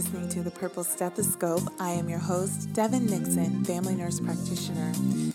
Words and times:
listening 0.00 0.30
to 0.30 0.42
The 0.42 0.50
Purple 0.50 0.82
Stethoscope. 0.82 1.60
I 1.78 1.90
am 1.90 2.08
your 2.08 2.18
host, 2.18 2.72
Devyn 2.72 3.10
Nixon, 3.10 3.62
family 3.66 3.94
nurse 3.94 4.18
practitioner. 4.18 4.94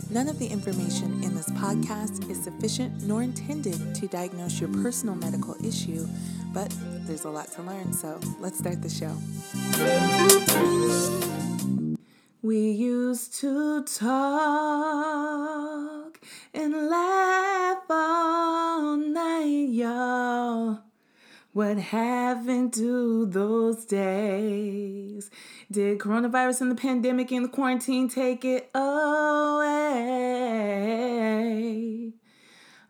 None 0.09 0.27
of 0.27 0.39
the 0.39 0.47
information 0.47 1.23
in 1.23 1.35
this 1.35 1.47
podcast 1.51 2.27
is 2.31 2.43
sufficient 2.43 3.03
nor 3.03 3.21
intended 3.21 3.93
to 3.93 4.07
diagnose 4.07 4.59
your 4.59 4.69
personal 4.81 5.13
medical 5.13 5.55
issue, 5.63 6.07
but 6.51 6.73
there's 7.05 7.25
a 7.25 7.29
lot 7.29 7.51
to 7.51 7.61
learn, 7.61 7.93
so 7.93 8.19
let's 8.39 8.57
start 8.57 8.81
the 8.81 8.89
show. 8.89 9.15
We 12.41 12.71
used 12.71 13.35
to 13.41 13.83
talk 13.83 14.09
and 16.55 16.89
laugh 16.89 17.83
all 17.87 18.97
night, 18.97 19.69
y'all. 19.69 20.84
What 21.55 21.77
happened 21.77 22.73
to 22.73 23.27
those 23.27 23.85
days? 23.85 25.29
Did 25.71 25.99
coronavirus 25.99 26.59
and 26.59 26.71
the 26.71 26.75
pandemic 26.75 27.31
and 27.31 27.45
the 27.45 27.49
quarantine 27.49 28.09
take 28.09 28.43
it 28.43 28.69
away? 28.75 29.85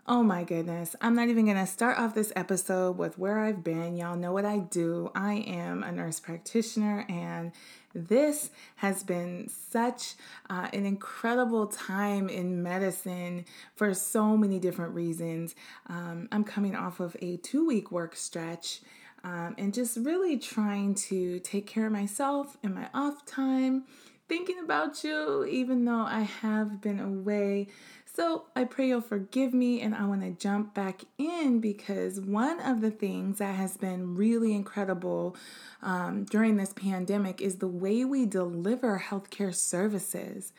Oh 0.08 0.22
my 0.22 0.44
goodness. 0.44 0.96
I'm 1.02 1.16
not 1.16 1.30
even 1.30 1.46
going 1.46 1.58
to 1.58 1.66
start 1.66 1.98
off 1.98 2.14
this 2.14 2.32
episode 2.36 2.96
with 2.96 3.18
where 3.18 3.40
I've 3.40 3.64
been. 3.64 3.98
Y'all 3.98 4.16
know 4.16 4.32
what 4.32 4.46
I 4.46 4.60
do. 4.60 5.10
I 5.16 5.34
am 5.48 5.82
a 5.82 5.92
nurse 5.92 6.20
practitioner, 6.20 7.08
and 7.10 7.52
this 7.96 8.52
has 8.76 9.02
been 9.02 9.50
such 9.50 10.14
uh, 10.48 10.68
an 10.74 10.86
incredible 10.86 11.66
time 11.66 12.30
in 12.30 12.62
medicine 12.62 13.46
for 13.76 13.96
so 13.96 14.38
many 14.38 14.60
different 14.60 14.94
reasons. 14.94 15.56
Um, 15.88 16.28
I'm 16.32 16.44
coming 16.44 16.76
off 16.76 17.00
of 17.00 17.18
a 17.20 17.38
two 17.38 17.66
week 17.66 17.92
work 17.92 18.16
stretch. 18.16 18.82
Um, 19.24 19.56
and 19.58 19.74
just 19.74 19.98
really 19.98 20.38
trying 20.38 20.94
to 21.10 21.40
take 21.40 21.66
care 21.66 21.88
of 21.88 21.92
myself 21.92 22.58
in 22.62 22.76
my 22.76 22.90
off 22.94 23.26
time, 23.26 23.86
thinking 24.30 24.60
about 24.64 25.04
you, 25.04 25.46
even 25.46 25.84
though 25.84 26.06
I 26.06 26.22
have 26.22 26.80
been 26.80 27.00
away 27.00 27.70
so 28.16 28.46
I 28.56 28.64
pray 28.64 28.88
you'll 28.88 29.02
forgive 29.02 29.54
me, 29.54 29.82
and 29.82 29.94
I 29.94 30.06
want 30.06 30.22
to 30.22 30.32
jump 30.32 30.74
back 30.74 31.02
in 31.18 31.60
because 31.60 32.22
one 32.22 32.62
of 32.62 32.80
the 32.80 32.92
things 32.92 33.40
that 33.40 33.56
has 33.56 33.76
been 33.76 34.16
really 34.16 34.54
incredible 34.54 35.36
um, 35.82 36.24
during 36.24 36.56
this 36.56 36.72
pandemic 36.72 37.42
is 37.42 37.58
the 37.58 37.68
way 37.68 38.06
we 38.06 38.26
deliver 38.26 39.04
healthcare 39.10 39.54
services. 39.54 40.54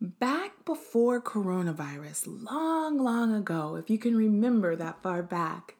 Back 0.00 0.66
before 0.66 1.22
coronavirus, 1.22 2.44
long, 2.50 2.98
long 2.98 3.34
ago, 3.34 3.76
if 3.76 3.88
you 3.88 3.96
can 3.96 4.14
remember 4.14 4.76
that 4.76 5.02
far 5.02 5.22
back, 5.22 5.76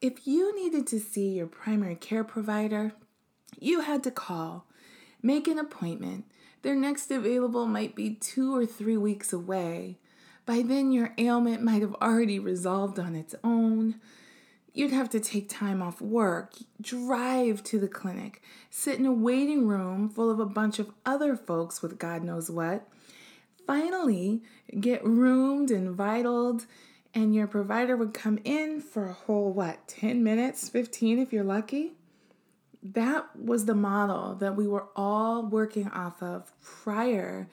if 0.00 0.26
you 0.26 0.54
needed 0.54 0.86
to 0.88 1.00
see 1.00 1.30
your 1.30 1.48
primary 1.48 1.96
care 1.96 2.22
provider, 2.22 2.92
you 3.58 3.80
had 3.80 4.04
to 4.04 4.12
call, 4.12 4.66
make 5.20 5.48
an 5.48 5.58
appointment. 5.58 6.26
Their 6.62 6.76
next 6.76 7.10
available 7.10 7.66
might 7.66 7.96
be 7.96 8.14
two 8.14 8.54
or 8.54 8.66
three 8.66 8.96
weeks 8.96 9.32
away. 9.32 9.98
By 10.44 10.62
then, 10.62 10.92
your 10.92 11.14
ailment 11.18 11.62
might 11.62 11.82
have 11.82 11.94
already 11.94 12.38
resolved 12.38 12.98
on 12.98 13.14
its 13.14 13.34
own. 13.44 14.00
You'd 14.74 14.90
have 14.90 15.10
to 15.10 15.20
take 15.20 15.48
time 15.48 15.82
off 15.82 16.00
work, 16.00 16.54
drive 16.80 17.62
to 17.64 17.78
the 17.78 17.88
clinic, 17.88 18.42
sit 18.70 18.98
in 18.98 19.06
a 19.06 19.12
waiting 19.12 19.68
room 19.68 20.08
full 20.08 20.30
of 20.30 20.40
a 20.40 20.46
bunch 20.46 20.78
of 20.78 20.90
other 21.04 21.36
folks 21.36 21.82
with 21.82 21.98
God 21.98 22.24
knows 22.24 22.50
what. 22.50 22.88
Finally, 23.66 24.42
get 24.80 25.04
roomed 25.04 25.70
and 25.70 25.96
vitaled, 25.96 26.66
and 27.14 27.34
your 27.34 27.46
provider 27.46 27.96
would 27.96 28.14
come 28.14 28.38
in 28.44 28.80
for 28.80 29.06
a 29.06 29.12
whole, 29.12 29.52
what, 29.52 29.86
10 29.86 30.24
minutes, 30.24 30.68
15 30.68 31.18
if 31.18 31.32
you're 31.32 31.44
lucky? 31.44 31.92
That 32.82 33.36
was 33.36 33.66
the 33.66 33.74
model 33.74 34.34
that 34.36 34.56
we 34.56 34.66
were 34.66 34.86
all 34.96 35.44
working 35.44 35.88
off 35.88 36.22
of 36.22 36.50
prior 36.60 37.46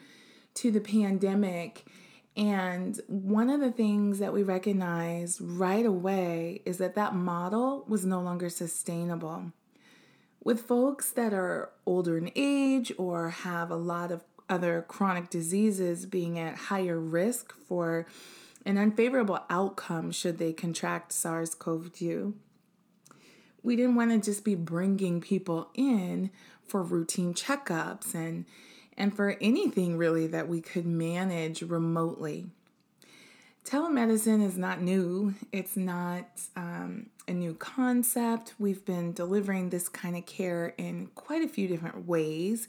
to 0.56 0.72
the 0.72 0.82
pandemic 0.82 1.86
and 2.40 2.98
one 3.08 3.50
of 3.50 3.60
the 3.60 3.70
things 3.70 4.20
that 4.20 4.32
we 4.32 4.44
recognized 4.44 5.42
right 5.42 5.86
away 5.86 6.62
is 6.66 6.78
that 6.78 6.96
that 6.96 7.14
model 7.14 7.84
was 7.86 8.06
no 8.06 8.22
longer 8.22 8.48
sustainable. 8.48 9.52
With 10.42 10.62
folks 10.62 11.12
that 11.12 11.34
are 11.34 11.72
older 11.86 12.18
in 12.18 12.32
age 12.38 12.94
or 12.98 13.30
have 13.30 13.70
a 13.70 13.76
lot 13.76 14.10
of 14.10 14.24
other 14.48 14.86
chronic 14.88 15.30
diseases 15.30 16.06
being 16.06 16.40
at 16.40 16.56
higher 16.56 16.98
risk 16.98 17.54
for 17.68 18.08
an 18.66 18.78
unfavorable 18.78 19.44
outcome 19.50 20.10
should 20.14 20.38
they 20.38 20.54
contract 20.54 21.12
SARS 21.12 21.54
CoV 21.54 21.92
2, 21.92 22.34
we 23.64 23.76
didn't 23.76 23.96
want 23.96 24.12
to 24.12 24.18
just 24.18 24.46
be 24.46 24.56
bringing 24.56 25.20
people 25.20 25.72
in 25.74 26.32
for 26.66 26.84
routine 26.84 27.34
checkups 27.34 28.16
and 28.16 28.46
and 29.00 29.16
for 29.16 29.38
anything 29.40 29.98
really 29.98 30.28
that 30.28 30.50
we 30.50 30.60
could 30.60 30.86
manage 30.86 31.62
remotely. 31.62 32.48
Telemedicine 33.66 34.44
is 34.44 34.58
not 34.58 34.82
new, 34.82 35.34
it's 35.52 35.78
not 35.78 36.26
um, 36.56 37.08
a 37.28 37.34
new 37.34 37.54
concept. 37.54 38.56
We've 38.60 38.84
been 38.84 39.14
delivering 39.14 39.70
this 39.70 39.88
kind 39.88 40.18
of 40.18 40.26
care 40.26 40.74
in 40.78 41.08
quite 41.16 41.44
a 41.44 41.48
few 41.48 41.68
different 41.68 42.08
ways. 42.08 42.68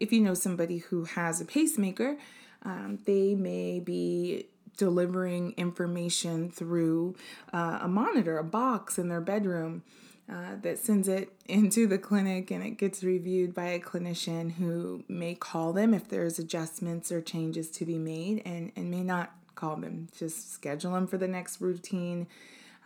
If 0.00 0.12
you 0.12 0.20
know 0.20 0.34
somebody 0.34 0.78
who 0.78 1.04
has 1.04 1.40
a 1.40 1.44
pacemaker, 1.44 2.16
um, 2.62 3.00
they 3.04 3.34
may 3.34 3.80
be 3.80 4.46
delivering 4.76 5.52
information 5.56 6.50
through 6.50 7.16
uh, 7.52 7.80
a 7.82 7.88
monitor, 7.88 8.38
a 8.38 8.44
box 8.44 8.98
in 8.98 9.08
their 9.08 9.20
bedroom 9.20 9.82
uh, 10.30 10.56
that 10.62 10.78
sends 10.78 11.08
it 11.08 11.32
into 11.46 11.86
the 11.86 11.98
clinic 11.98 12.50
and 12.50 12.64
it 12.64 12.78
gets 12.78 13.04
reviewed 13.04 13.54
by 13.54 13.66
a 13.66 13.80
clinician 13.80 14.52
who 14.52 15.04
may 15.08 15.34
call 15.34 15.72
them 15.72 15.94
if 15.94 16.08
there's 16.08 16.38
adjustments 16.38 17.12
or 17.12 17.20
changes 17.20 17.70
to 17.70 17.84
be 17.84 17.98
made 17.98 18.42
and, 18.44 18.72
and 18.76 18.90
may 18.90 19.02
not 19.02 19.32
call 19.54 19.76
them. 19.76 20.08
Just 20.16 20.52
schedule 20.52 20.92
them 20.92 21.06
for 21.06 21.18
the 21.18 21.28
next 21.28 21.60
routine 21.60 22.26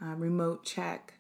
uh, 0.03 0.15
remote 0.15 0.65
check. 0.65 1.15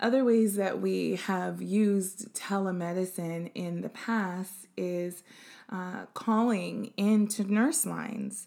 Other 0.00 0.24
ways 0.24 0.56
that 0.56 0.80
we 0.80 1.16
have 1.16 1.62
used 1.62 2.34
telemedicine 2.34 3.50
in 3.54 3.82
the 3.82 3.88
past 3.88 4.66
is 4.76 5.22
uh, 5.70 6.06
calling 6.14 6.92
into 6.96 7.44
nurse 7.44 7.86
lines 7.86 8.46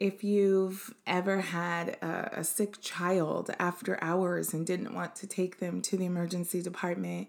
if 0.00 0.22
you've 0.22 0.94
ever 1.06 1.40
had 1.40 1.90
a, 2.02 2.40
a, 2.40 2.44
sick 2.44 2.80
child 2.80 3.50
after 3.58 3.98
hours 4.02 4.52
and 4.52 4.66
didn't 4.66 4.94
want 4.94 5.16
to 5.16 5.26
take 5.26 5.58
them 5.58 5.80
to 5.82 5.96
the 5.96 6.04
emergency 6.04 6.62
department, 6.62 7.28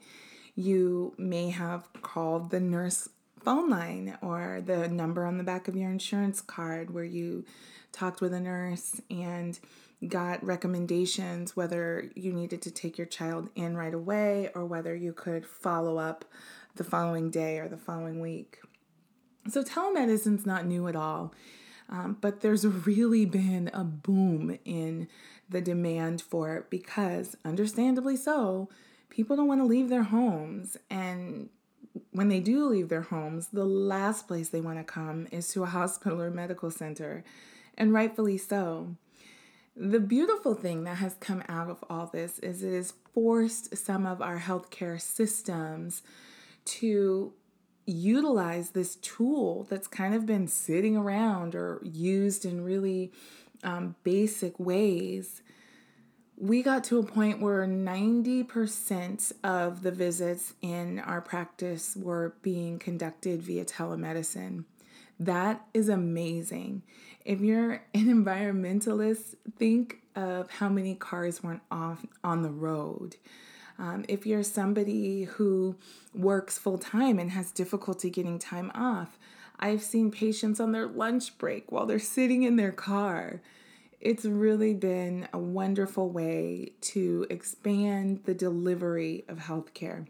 you 0.56 1.14
may 1.18 1.50
have 1.50 1.88
called 2.02 2.50
the 2.50 2.60
nurse 2.60 3.10
phone 3.40 3.70
line 3.70 4.18
or 4.22 4.62
the 4.66 4.90
number 4.90 5.26
on 5.26 5.38
the 5.38 5.44
back 5.44 5.68
of 5.68 5.76
your 5.76 5.90
insurance 5.90 6.42
card 6.42 6.94
where 6.94 7.04
you 7.04 7.46
talked 7.92 8.20
with 8.20 8.34
a 8.34 8.40
nurse 8.40 9.00
and 9.10 9.60
got 10.08 10.44
recommendations 10.44 11.56
whether 11.56 12.12
you 12.14 12.32
needed 12.32 12.62
to 12.62 12.70
take 12.70 12.98
your 12.98 13.08
child 13.08 13.50
in 13.56 13.76
right 13.76 13.94
away 13.94 14.50
or 14.54 14.66
whether 14.66 14.96
you 14.96 15.14
could 15.14 15.46
follow 15.46 15.98
up 15.98 16.26
the 16.76 16.84
following 16.84 17.32
day 17.32 17.58
or 17.58 17.68
the 17.68 17.78
following 17.78 18.20
week. 18.20 18.60
So, 19.50 19.64
telemedicine's 19.64 20.46
not 20.46 20.66
new 20.66 20.88
at 20.88 20.96
all. 20.96 21.34
Um, 21.90 22.18
but 22.20 22.42
there's 22.42 22.66
really 22.66 23.26
been 23.26 23.70
a 23.74 23.84
boom 23.84 24.58
in 24.66 25.08
the 25.50 25.62
demand 25.62 26.22
for 26.22 26.56
it 26.56 26.70
because, 26.70 27.38
understandably 27.46 28.18
so, 28.18 28.70
people 29.10 29.36
don't 29.38 29.48
want 29.48 29.62
to 29.62 29.66
leave 29.66 29.90
their 29.90 30.04
homes. 30.04 30.78
And 30.90 31.50
when 32.12 32.28
they 32.28 32.40
do 32.40 32.66
leave 32.68 32.90
their 32.90 33.04
homes, 33.04 33.48
the 33.48 33.66
last 33.66 34.28
place 34.28 34.50
they 34.50 34.62
want 34.62 34.78
to 34.80 34.84
come 34.84 35.28
is 35.32 35.48
to 35.50 35.64
a 35.64 35.68
hospital 35.68 36.22
or 36.22 36.30
medical 36.30 36.72
center, 36.72 37.24
and 37.78 37.94
rightfully 37.94 38.38
so. 38.38 38.96
The 39.76 40.00
beautiful 40.00 40.56
thing 40.56 40.84
that 40.86 40.98
has 40.98 41.16
come 41.20 41.44
out 41.48 41.70
of 41.70 41.84
all 41.90 42.08
this 42.08 42.40
is 42.40 42.64
it 42.64 42.74
has 42.74 42.94
forced 43.14 43.78
some 43.78 44.06
of 44.06 44.22
our 44.22 44.40
healthcare 44.40 45.00
systems 45.00 46.02
to 46.66 47.34
utilize 47.88 48.72
this 48.72 48.98
tool 48.98 49.66
that's 49.70 49.88
kind 49.88 50.14
of 50.14 50.26
been 50.26 50.48
sitting 50.48 50.96
around 50.96 51.56
or 51.56 51.82
used 51.84 52.46
in 52.46 52.64
really 52.64 53.12
um, 53.64 53.96
basic 54.04 54.60
ways, 54.60 55.42
we 56.38 56.62
got 56.62 56.84
to 56.86 57.00
a 57.00 57.04
point 57.04 57.42
where 57.42 57.66
90% 57.66 59.32
of 59.44 59.82
the 59.82 59.92
visits 59.92 60.54
in 60.62 61.00
our 61.00 61.22
practice 61.22 61.96
were 61.96 62.36
being 62.44 62.78
conducted 62.78 63.42
via 63.42 63.66
telemedicine. 63.66 64.66
That 65.20 65.66
is 65.74 65.90
amazing. 65.90 66.84
If 67.26 67.42
you're 67.42 67.84
an 67.94 68.06
environmentalist, 68.26 69.36
think 69.58 70.02
of 70.16 70.52
how 70.52 70.70
many 70.70 70.94
cars 70.94 71.42
weren't 71.42 71.64
off 71.72 72.06
on 72.24 72.44
the 72.44 72.52
road. 72.52 73.16
Um, 73.80 74.06
if 74.08 74.26
you're 74.26 74.44
somebody 74.44 75.24
who 75.24 75.76
works 76.14 76.58
full 76.58 76.78
time 76.78 77.20
and 77.20 77.32
has 77.32 77.52
difficulty 77.52 78.10
getting 78.10 78.40
time 78.40 78.72
off, 78.74 79.20
I've 79.60 79.82
seen 79.82 80.12
patients 80.12 80.60
on 80.60 80.72
their 80.72 80.88
lunch 80.88 81.38
break 81.38 81.72
while 81.72 81.86
they're 81.86 82.00
sitting 82.00 82.44
in 82.44 82.56
their 82.56 82.72
car. 82.72 83.42
It's 84.00 84.26
really 84.26 84.74
been 84.74 85.28
a 85.34 85.40
wonderful 85.40 86.10
way 86.10 86.74
to 86.82 87.26
expand 87.30 88.22
the 88.26 88.34
delivery 88.34 89.26
of 89.28 89.40
healthcare. 89.40 90.08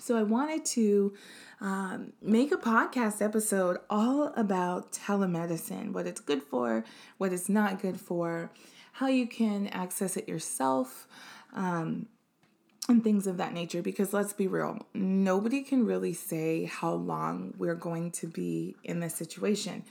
So 0.00 0.16
I 0.16 0.22
wanted 0.22 0.64
to 0.64 1.14
um, 1.60 2.12
make 2.22 2.50
a 2.50 2.56
podcast 2.56 3.22
episode 3.22 3.78
all 3.90 4.32
about 4.36 4.92
telemedicine, 4.92 5.92
what 5.92 6.06
it's 6.06 6.20
good 6.20 6.42
for, 6.42 6.84
what 7.18 7.32
it's 7.32 7.48
not 7.48 7.80
good 7.80 8.00
for, 8.00 8.50
how 8.92 9.06
you 9.06 9.26
can 9.26 9.68
access 9.68 10.16
it 10.16 10.28
yourself. 10.28 11.06
Um, 11.54 12.06
and 12.88 13.04
things 13.04 13.26
of 13.26 13.36
that 13.36 13.52
nature 13.52 13.80
because 13.80 14.12
let's 14.12 14.32
be 14.32 14.46
real 14.46 14.84
nobody 14.92 15.62
can 15.62 15.86
really 15.86 16.12
say 16.12 16.64
how 16.64 16.92
long 16.92 17.54
we're 17.56 17.74
going 17.74 18.10
to 18.10 18.26
be 18.26 18.74
in 18.84 19.00
this 19.00 19.14
situation. 19.14 19.84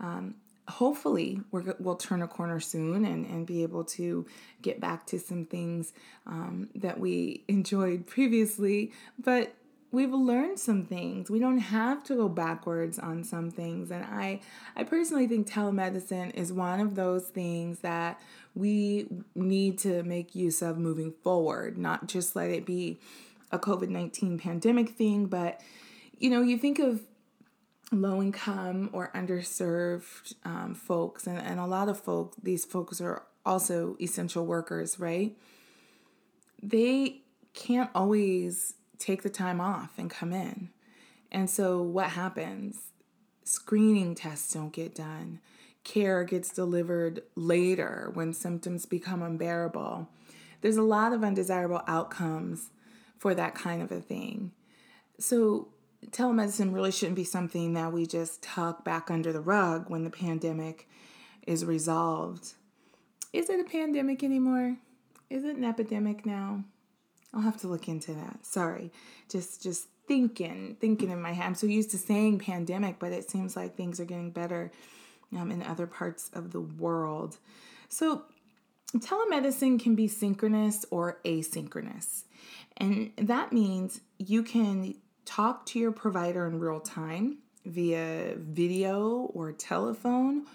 Um, 0.00 0.34
hopefully 0.70 1.40
we 1.50 1.62
will 1.78 1.96
turn 1.96 2.22
a 2.22 2.28
corner 2.28 2.60
soon 2.60 3.04
and, 3.04 3.26
and 3.26 3.46
be 3.46 3.62
able 3.62 3.84
to 3.84 4.24
get 4.62 4.80
back 4.80 5.04
to 5.06 5.18
some 5.18 5.44
things 5.44 5.92
um, 6.26 6.68
that 6.74 6.98
we 6.98 7.44
enjoyed 7.48 8.06
previously 8.06 8.92
but 9.22 9.52
we've 9.92 10.12
learned 10.12 10.58
some 10.58 10.84
things 10.84 11.30
we 11.30 11.38
don't 11.38 11.58
have 11.58 12.02
to 12.04 12.14
go 12.14 12.28
backwards 12.28 12.98
on 12.98 13.24
some 13.24 13.50
things 13.50 13.90
and 13.90 14.04
i 14.04 14.40
i 14.76 14.84
personally 14.84 15.26
think 15.26 15.48
telemedicine 15.48 16.32
is 16.34 16.52
one 16.52 16.80
of 16.80 16.94
those 16.94 17.24
things 17.28 17.80
that 17.80 18.20
we 18.54 19.08
need 19.34 19.78
to 19.78 20.02
make 20.02 20.34
use 20.34 20.62
of 20.62 20.78
moving 20.78 21.12
forward 21.22 21.76
not 21.76 22.06
just 22.06 22.36
let 22.36 22.50
it 22.50 22.64
be 22.64 22.98
a 23.52 23.58
covid-19 23.58 24.40
pandemic 24.40 24.90
thing 24.90 25.26
but 25.26 25.60
you 26.18 26.30
know 26.30 26.42
you 26.42 26.56
think 26.56 26.78
of 26.78 27.00
low 27.92 28.22
income 28.22 28.90
or 28.92 29.10
underserved 29.14 30.34
um, 30.44 30.74
folks, 30.74 31.26
and, 31.26 31.38
and 31.38 31.58
a 31.58 31.66
lot 31.66 31.88
of 31.88 31.98
folk, 31.98 32.34
these 32.42 32.64
folks 32.64 33.00
are 33.00 33.22
also 33.44 33.96
essential 34.00 34.46
workers, 34.46 34.98
right? 35.00 35.36
They 36.62 37.22
can't 37.54 37.90
always 37.94 38.74
take 39.00 39.22
the 39.22 39.30
time 39.30 39.60
off 39.60 39.98
and 39.98 40.08
come 40.08 40.32
in. 40.32 40.68
And 41.32 41.50
so 41.50 41.82
what 41.82 42.10
happens? 42.10 42.92
Screening 43.42 44.14
tests 44.14 44.52
don't 44.52 44.72
get 44.72 44.94
done. 44.94 45.40
Care 45.82 46.22
gets 46.22 46.50
delivered 46.50 47.22
later 47.34 48.10
when 48.14 48.32
symptoms 48.32 48.86
become 48.86 49.22
unbearable. 49.22 50.08
There's 50.60 50.76
a 50.76 50.82
lot 50.82 51.12
of 51.12 51.24
undesirable 51.24 51.82
outcomes 51.88 52.70
for 53.18 53.34
that 53.34 53.54
kind 53.54 53.82
of 53.82 53.90
a 53.90 54.00
thing. 54.00 54.52
So 55.18 55.68
telemedicine 56.10 56.74
really 56.74 56.92
shouldn't 56.92 57.16
be 57.16 57.24
something 57.24 57.72
that 57.74 57.92
we 57.92 58.06
just 58.06 58.42
tuck 58.42 58.84
back 58.84 59.10
under 59.10 59.32
the 59.32 59.40
rug 59.40 59.88
when 59.88 60.04
the 60.04 60.10
pandemic 60.10 60.88
is 61.46 61.64
resolved. 61.64 62.54
Is 63.32 63.48
it 63.48 63.60
a 63.60 63.64
pandemic 63.64 64.22
anymore? 64.22 64.76
Is 65.30 65.44
it 65.44 65.56
an 65.56 65.64
epidemic 65.64 66.26
now? 66.26 66.64
I'll 67.32 67.42
have 67.42 67.60
to 67.60 67.68
look 67.68 67.88
into 67.88 68.12
that. 68.14 68.44
Sorry. 68.44 68.92
Just 69.28 69.62
just 69.62 69.88
thinking, 70.06 70.76
thinking 70.80 71.10
in 71.10 71.22
my 71.22 71.32
head. 71.32 71.46
I'm 71.46 71.54
so 71.54 71.66
used 71.68 71.92
to 71.92 71.98
saying 71.98 72.40
pandemic, 72.40 72.98
but 72.98 73.12
it 73.12 73.30
seems 73.30 73.54
like 73.54 73.76
things 73.76 74.00
are 74.00 74.04
getting 74.04 74.32
better 74.32 74.72
um, 75.36 75.52
in 75.52 75.62
other 75.62 75.86
parts 75.86 76.30
of 76.34 76.50
the 76.50 76.60
world. 76.60 77.36
So 77.88 78.24
telemedicine 78.96 79.80
can 79.80 79.94
be 79.94 80.08
synchronous 80.08 80.84
or 80.90 81.20
asynchronous. 81.24 82.24
And 82.76 83.12
that 83.16 83.52
means 83.52 84.00
you 84.18 84.42
can 84.42 84.94
talk 85.24 85.66
to 85.66 85.78
your 85.78 85.92
provider 85.92 86.46
in 86.46 86.58
real 86.58 86.80
time 86.80 87.38
via 87.64 88.34
video 88.36 89.30
or 89.34 89.52
telephone, 89.52 90.46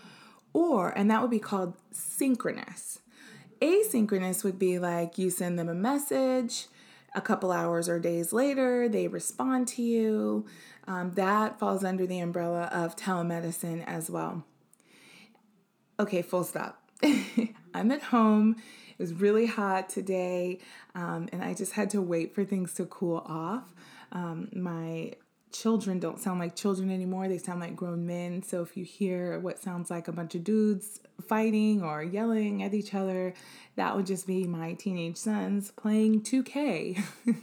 or, 0.51 0.89
and 0.89 1.09
that 1.11 1.21
would 1.21 1.31
be 1.31 1.39
called 1.39 1.75
synchronous. 1.91 2.99
Asynchronous 3.65 4.43
would 4.43 4.59
be 4.59 4.77
like 4.77 5.17
you 5.17 5.29
send 5.29 5.57
them 5.57 5.69
a 5.69 5.73
message, 5.73 6.67
a 7.15 7.21
couple 7.21 7.51
hours 7.51 7.89
or 7.89 7.99
days 7.99 8.31
later, 8.31 8.87
they 8.87 9.07
respond 9.07 9.67
to 9.69 9.81
you. 9.81 10.45
Um, 10.87 11.13
that 11.15 11.57
falls 11.57 11.83
under 11.83 12.05
the 12.05 12.19
umbrella 12.19 12.69
of 12.71 12.95
telemedicine 12.95 13.83
as 13.87 14.09
well. 14.09 14.43
Okay, 15.99 16.21
full 16.21 16.43
stop. 16.43 16.81
I'm 17.73 17.91
at 17.91 18.03
home. 18.03 18.57
It 18.97 19.01
was 19.01 19.13
really 19.13 19.47
hot 19.47 19.89
today, 19.89 20.59
um, 20.93 21.27
and 21.31 21.43
I 21.43 21.53
just 21.53 21.73
had 21.73 21.89
to 21.91 22.01
wait 22.01 22.35
for 22.35 22.45
things 22.45 22.73
to 22.75 22.85
cool 22.85 23.23
off. 23.25 23.73
Um, 24.11 24.49
my 24.53 25.13
children 25.51 25.99
don't 25.99 26.19
sound 26.19 26.39
like 26.39 26.55
children 26.55 26.91
anymore, 26.91 27.27
they 27.27 27.37
sound 27.37 27.59
like 27.59 27.75
grown 27.75 28.05
men. 28.05 28.43
So 28.43 28.61
if 28.61 28.75
you 28.75 28.83
hear 28.83 29.39
what 29.39 29.59
sounds 29.59 29.89
like 29.89 30.07
a 30.07 30.11
bunch 30.11 30.35
of 30.35 30.43
dudes 30.43 30.99
fighting 31.27 31.81
or 31.81 32.03
yelling 32.03 32.63
at 32.63 32.73
each 32.73 32.93
other, 32.93 33.33
that 33.75 33.95
would 33.95 34.05
just 34.05 34.27
be 34.27 34.45
my 34.45 34.73
teenage 34.73 35.17
sons 35.17 35.71
playing 35.71 36.21
2K. 36.21 37.03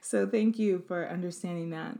so 0.00 0.26
thank 0.26 0.58
you 0.58 0.84
for 0.86 1.08
understanding 1.08 1.70
that. 1.70 1.98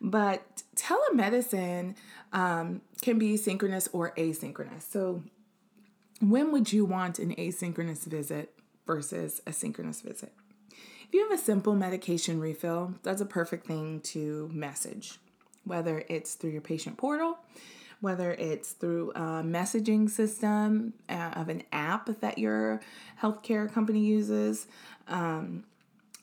But 0.00 0.62
telemedicine 0.76 1.94
um, 2.32 2.82
can 3.00 3.18
be 3.18 3.36
synchronous 3.36 3.88
or 3.92 4.12
asynchronous. 4.16 4.82
So, 4.82 5.22
when 6.20 6.52
would 6.52 6.72
you 6.72 6.84
want 6.84 7.18
an 7.18 7.34
asynchronous 7.36 8.04
visit 8.04 8.52
versus 8.86 9.40
a 9.46 9.52
synchronous 9.52 10.00
visit? 10.00 10.32
If 11.06 11.12
you 11.12 11.28
have 11.28 11.38
a 11.38 11.42
simple 11.42 11.74
medication 11.74 12.40
refill, 12.40 12.94
that's 13.02 13.20
a 13.20 13.26
perfect 13.26 13.66
thing 13.66 14.00
to 14.00 14.48
message, 14.52 15.18
whether 15.64 16.02
it's 16.08 16.34
through 16.34 16.50
your 16.50 16.62
patient 16.62 16.96
portal, 16.96 17.38
whether 18.00 18.32
it's 18.32 18.72
through 18.72 19.10
a 19.12 19.42
messaging 19.42 20.08
system 20.08 20.94
uh, 21.08 21.32
of 21.36 21.50
an 21.50 21.62
app 21.72 22.08
that 22.20 22.38
your 22.38 22.80
healthcare 23.20 23.70
company 23.70 24.00
uses, 24.00 24.66
um, 25.06 25.64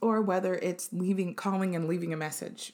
or 0.02 0.22
whether 0.22 0.56
it's 0.56 0.90
leaving, 0.92 1.36
calling 1.36 1.76
and 1.76 1.88
leaving 1.88 2.12
a 2.12 2.18
message. 2.18 2.74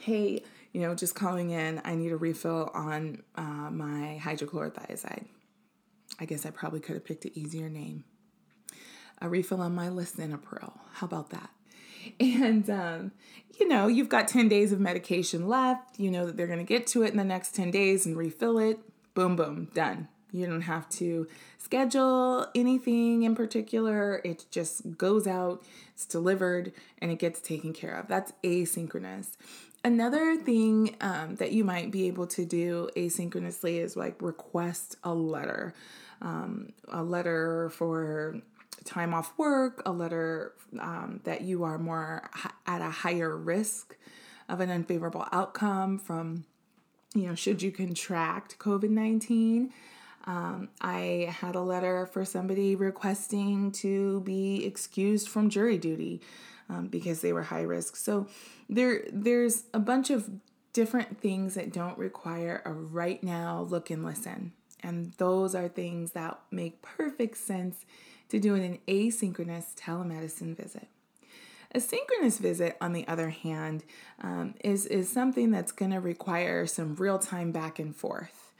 Hey, 0.00 0.42
you 0.72 0.80
know, 0.80 0.94
just 0.94 1.14
calling 1.14 1.50
in, 1.50 1.82
I 1.84 1.96
need 1.96 2.12
a 2.12 2.16
refill 2.16 2.70
on 2.72 3.22
uh, 3.34 3.70
my 3.70 4.18
hydrochlorothiazide. 4.22 5.26
I 6.18 6.24
guess 6.24 6.46
I 6.46 6.50
probably 6.50 6.80
could 6.80 6.94
have 6.94 7.04
picked 7.04 7.26
an 7.26 7.32
easier 7.34 7.68
name 7.68 8.04
a 9.20 9.28
refill 9.28 9.60
on 9.60 9.74
my 9.74 9.88
lisinopril. 9.88 10.72
How 10.94 11.06
about 11.06 11.30
that? 11.30 11.50
And, 12.18 12.68
um, 12.70 13.12
you 13.58 13.68
know, 13.68 13.86
you've 13.86 14.08
got 14.08 14.26
10 14.26 14.48
days 14.48 14.72
of 14.72 14.80
medication 14.80 15.46
left. 15.48 16.00
You 16.00 16.10
know 16.10 16.24
that 16.24 16.36
they're 16.36 16.46
going 16.46 16.58
to 16.58 16.64
get 16.64 16.86
to 16.88 17.02
it 17.02 17.10
in 17.10 17.18
the 17.18 17.24
next 17.24 17.54
10 17.54 17.70
days 17.70 18.06
and 18.06 18.16
refill 18.16 18.58
it. 18.58 18.78
Boom, 19.12 19.36
boom, 19.36 19.68
done. 19.74 20.08
You 20.32 20.46
don't 20.46 20.62
have 20.62 20.88
to 20.90 21.26
schedule 21.58 22.46
anything 22.54 23.22
in 23.22 23.34
particular. 23.34 24.22
It 24.24 24.46
just 24.50 24.96
goes 24.96 25.26
out, 25.26 25.62
it's 25.92 26.06
delivered, 26.06 26.72
and 26.98 27.10
it 27.10 27.18
gets 27.18 27.40
taken 27.40 27.72
care 27.72 27.94
of. 27.94 28.08
That's 28.08 28.32
asynchronous. 28.42 29.36
Another 29.82 30.36
thing 30.36 30.96
um, 31.00 31.36
that 31.36 31.52
you 31.52 31.64
might 31.64 31.90
be 31.90 32.06
able 32.06 32.26
to 32.28 32.44
do 32.44 32.90
asynchronously 32.96 33.80
is 33.80 33.96
like 33.96 34.20
request 34.20 34.96
a 35.04 35.14
letter. 35.14 35.74
Um, 36.22 36.72
a 36.88 37.02
letter 37.02 37.70
for 37.70 38.40
time 38.84 39.14
off 39.14 39.32
work, 39.36 39.82
a 39.86 39.92
letter 39.92 40.52
um, 40.78 41.20
that 41.24 41.42
you 41.42 41.64
are 41.64 41.78
more 41.78 42.30
at 42.66 42.80
a 42.80 42.90
higher 42.90 43.36
risk 43.36 43.96
of 44.48 44.60
an 44.60 44.70
unfavorable 44.70 45.26
outcome 45.32 45.98
from, 45.98 46.44
you 47.14 47.26
know, 47.26 47.34
should 47.34 47.62
you 47.62 47.70
contract 47.70 48.58
COVID 48.58 48.90
19. 48.90 49.72
Um, 50.26 50.68
I 50.80 51.34
had 51.40 51.54
a 51.54 51.60
letter 51.60 52.06
for 52.06 52.24
somebody 52.24 52.76
requesting 52.76 53.72
to 53.72 54.20
be 54.20 54.64
excused 54.66 55.28
from 55.28 55.48
jury 55.48 55.78
duty 55.78 56.20
um, 56.68 56.88
because 56.88 57.20
they 57.20 57.32
were 57.32 57.42
high 57.42 57.62
risk. 57.62 57.96
So 57.96 58.28
there, 58.68 59.04
there's 59.12 59.64
a 59.72 59.78
bunch 59.78 60.10
of 60.10 60.30
different 60.72 61.20
things 61.20 61.54
that 61.54 61.72
don't 61.72 61.98
require 61.98 62.62
a 62.64 62.72
right 62.72 63.22
now 63.24 63.66
look 63.68 63.90
and 63.90 64.04
listen. 64.04 64.52
And 64.82 65.12
those 65.18 65.54
are 65.54 65.68
things 65.68 66.12
that 66.12 66.40
make 66.50 66.82
perfect 66.82 67.36
sense 67.36 67.84
to 68.28 68.38
do 68.38 68.54
in 68.54 68.62
an 68.62 68.78
asynchronous 68.88 69.74
telemedicine 69.74 70.56
visit. 70.56 70.88
A 71.72 71.80
synchronous 71.80 72.38
visit, 72.38 72.76
on 72.80 72.92
the 72.92 73.06
other 73.06 73.30
hand, 73.30 73.84
um, 74.20 74.54
is, 74.64 74.86
is 74.86 75.08
something 75.08 75.50
that's 75.50 75.70
going 75.70 75.92
to 75.92 76.00
require 76.00 76.66
some 76.66 76.96
real 76.96 77.18
time 77.18 77.52
back 77.52 77.78
and 77.78 77.94
forth. 77.94 78.52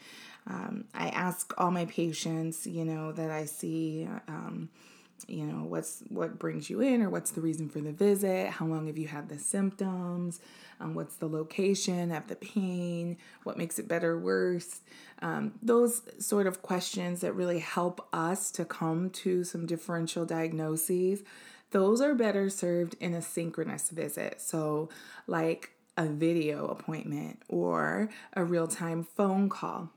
Um, 0.47 0.85
I 0.95 1.09
ask 1.09 1.53
all 1.59 1.71
my 1.71 1.87
patients, 1.87 2.67
you 2.67 2.85
know, 2.85 3.13
that 3.13 3.31
I 3.31 3.47
see, 3.47 4.09
um, 4.29 4.69
you 5.29 5.45
know, 5.45 5.65
what's 5.65 6.03
what 6.09 6.39
brings 6.39 6.71
you 6.71 6.81
in, 6.81 7.03
or 7.03 7.11
what's 7.11 7.31
the 7.33 7.41
reason 7.41 7.69
for 7.69 7.81
the 7.81 7.93
visit? 7.93 8.51
How 8.51 8.67
long 8.67 8.87
have 8.87 8.99
you 8.99 9.09
had 9.09 9.29
the 9.29 9.39
symptoms? 9.39 10.41
Um, 10.81 10.95
what's 10.95 11.17
the 11.17 11.29
location 11.29 12.11
of 12.11 12.27
the 12.29 12.37
pain? 12.37 13.19
What 13.43 13.59
makes 13.59 13.79
it 13.79 13.87
better, 13.89 14.19
worse? 14.19 14.81
Um, 15.23 15.53
those 15.63 16.03
sort 16.19 16.47
of 16.47 16.63
questions 16.63 17.21
that 17.21 17.35
really 17.35 17.59
help 17.59 18.07
us 18.13 18.51
to 18.53 18.65
come 18.65 19.11
to 19.11 19.45
some 19.45 19.67
differential 19.67 20.25
diagnoses, 20.25 21.23
those 21.73 22.01
are 22.01 22.15
better 22.15 22.49
served 22.49 22.97
in 23.01 23.13
a 23.15 23.21
synchronous 23.23 23.91
visit. 23.91 24.41
So, 24.41 24.89
like 25.27 25.73
a 25.97 26.07
video 26.07 26.67
appointment 26.69 27.43
or 27.49 28.09
a 28.35 28.43
real 28.45 28.67
time 28.67 29.05
phone 29.05 29.49
call. 29.51 29.91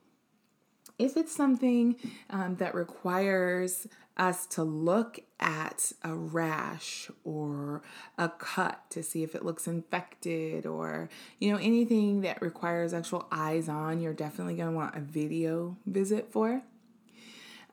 if 0.99 1.17
it's 1.17 1.35
something 1.35 1.95
um, 2.29 2.55
that 2.57 2.75
requires 2.75 3.87
us 4.17 4.45
to 4.45 4.63
look 4.63 5.19
at 5.39 5.91
a 6.03 6.13
rash 6.13 7.09
or 7.23 7.81
a 8.17 8.29
cut 8.29 8.79
to 8.91 9.01
see 9.01 9.23
if 9.23 9.33
it 9.33 9.43
looks 9.43 9.67
infected 9.67 10.65
or 10.65 11.09
you 11.39 11.51
know 11.51 11.57
anything 11.57 12.21
that 12.21 12.41
requires 12.41 12.93
actual 12.93 13.27
eyes 13.31 13.67
on 13.67 13.99
you're 13.99 14.13
definitely 14.13 14.55
going 14.55 14.69
to 14.69 14.75
want 14.75 14.95
a 14.95 14.99
video 14.99 15.77
visit 15.85 16.31
for. 16.31 16.61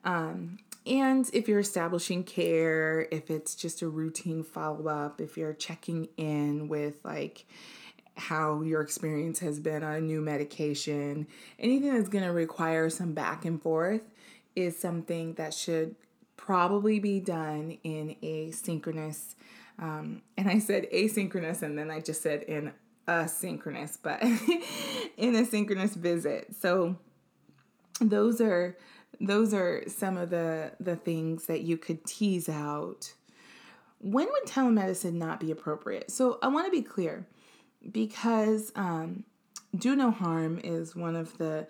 Um, 0.03 0.57
and 0.87 1.29
if 1.31 1.47
you're 1.47 1.59
establishing 1.59 2.23
care 2.23 3.07
if 3.11 3.29
it's 3.29 3.53
just 3.53 3.83
a 3.83 3.87
routine 3.87 4.43
follow-up 4.43 5.21
if 5.21 5.37
you're 5.37 5.53
checking 5.53 6.07
in 6.17 6.67
with 6.67 6.95
like 7.03 7.45
how 8.17 8.61
your 8.61 8.81
experience 8.81 9.39
has 9.39 9.59
been 9.59 9.83
on 9.83 9.93
a 9.93 10.01
new 10.01 10.21
medication 10.21 11.27
anything 11.59 11.93
that's 11.93 12.09
going 12.09 12.23
to 12.23 12.31
require 12.31 12.89
some 12.89 13.13
back 13.13 13.45
and 13.45 13.61
forth 13.61 14.01
is 14.55 14.77
something 14.77 15.33
that 15.35 15.53
should 15.53 15.95
probably 16.45 16.99
be 16.99 17.19
done 17.19 17.77
in 17.83 18.15
a 18.23 18.49
synchronous, 18.51 19.35
um, 19.77 20.23
and 20.37 20.49
I 20.49 20.57
said 20.59 20.87
asynchronous, 20.91 21.61
and 21.61 21.77
then 21.77 21.91
I 21.91 21.99
just 21.99 22.23
said 22.23 22.43
in 22.43 22.73
a 23.07 23.27
synchronous, 23.27 23.97
but 24.01 24.21
in 25.17 25.35
a 25.35 25.45
synchronous 25.45 25.93
visit. 25.93 26.55
So 26.59 26.97
those 27.99 28.41
are 28.41 28.75
those 29.19 29.53
are 29.53 29.83
some 29.87 30.17
of 30.17 30.31
the 30.31 30.71
the 30.79 30.95
things 30.95 31.45
that 31.45 31.61
you 31.61 31.77
could 31.77 32.05
tease 32.05 32.49
out. 32.49 33.13
When 33.99 34.27
would 34.27 34.45
telemedicine 34.45 35.13
not 35.13 35.39
be 35.39 35.51
appropriate? 35.51 36.09
So 36.09 36.39
I 36.41 36.47
want 36.47 36.65
to 36.65 36.71
be 36.71 36.81
clear 36.81 37.27
because 37.91 38.71
um, 38.75 39.25
do 39.75 39.95
no 39.95 40.09
harm 40.09 40.59
is 40.63 40.95
one 40.95 41.15
of 41.15 41.37
the 41.37 41.67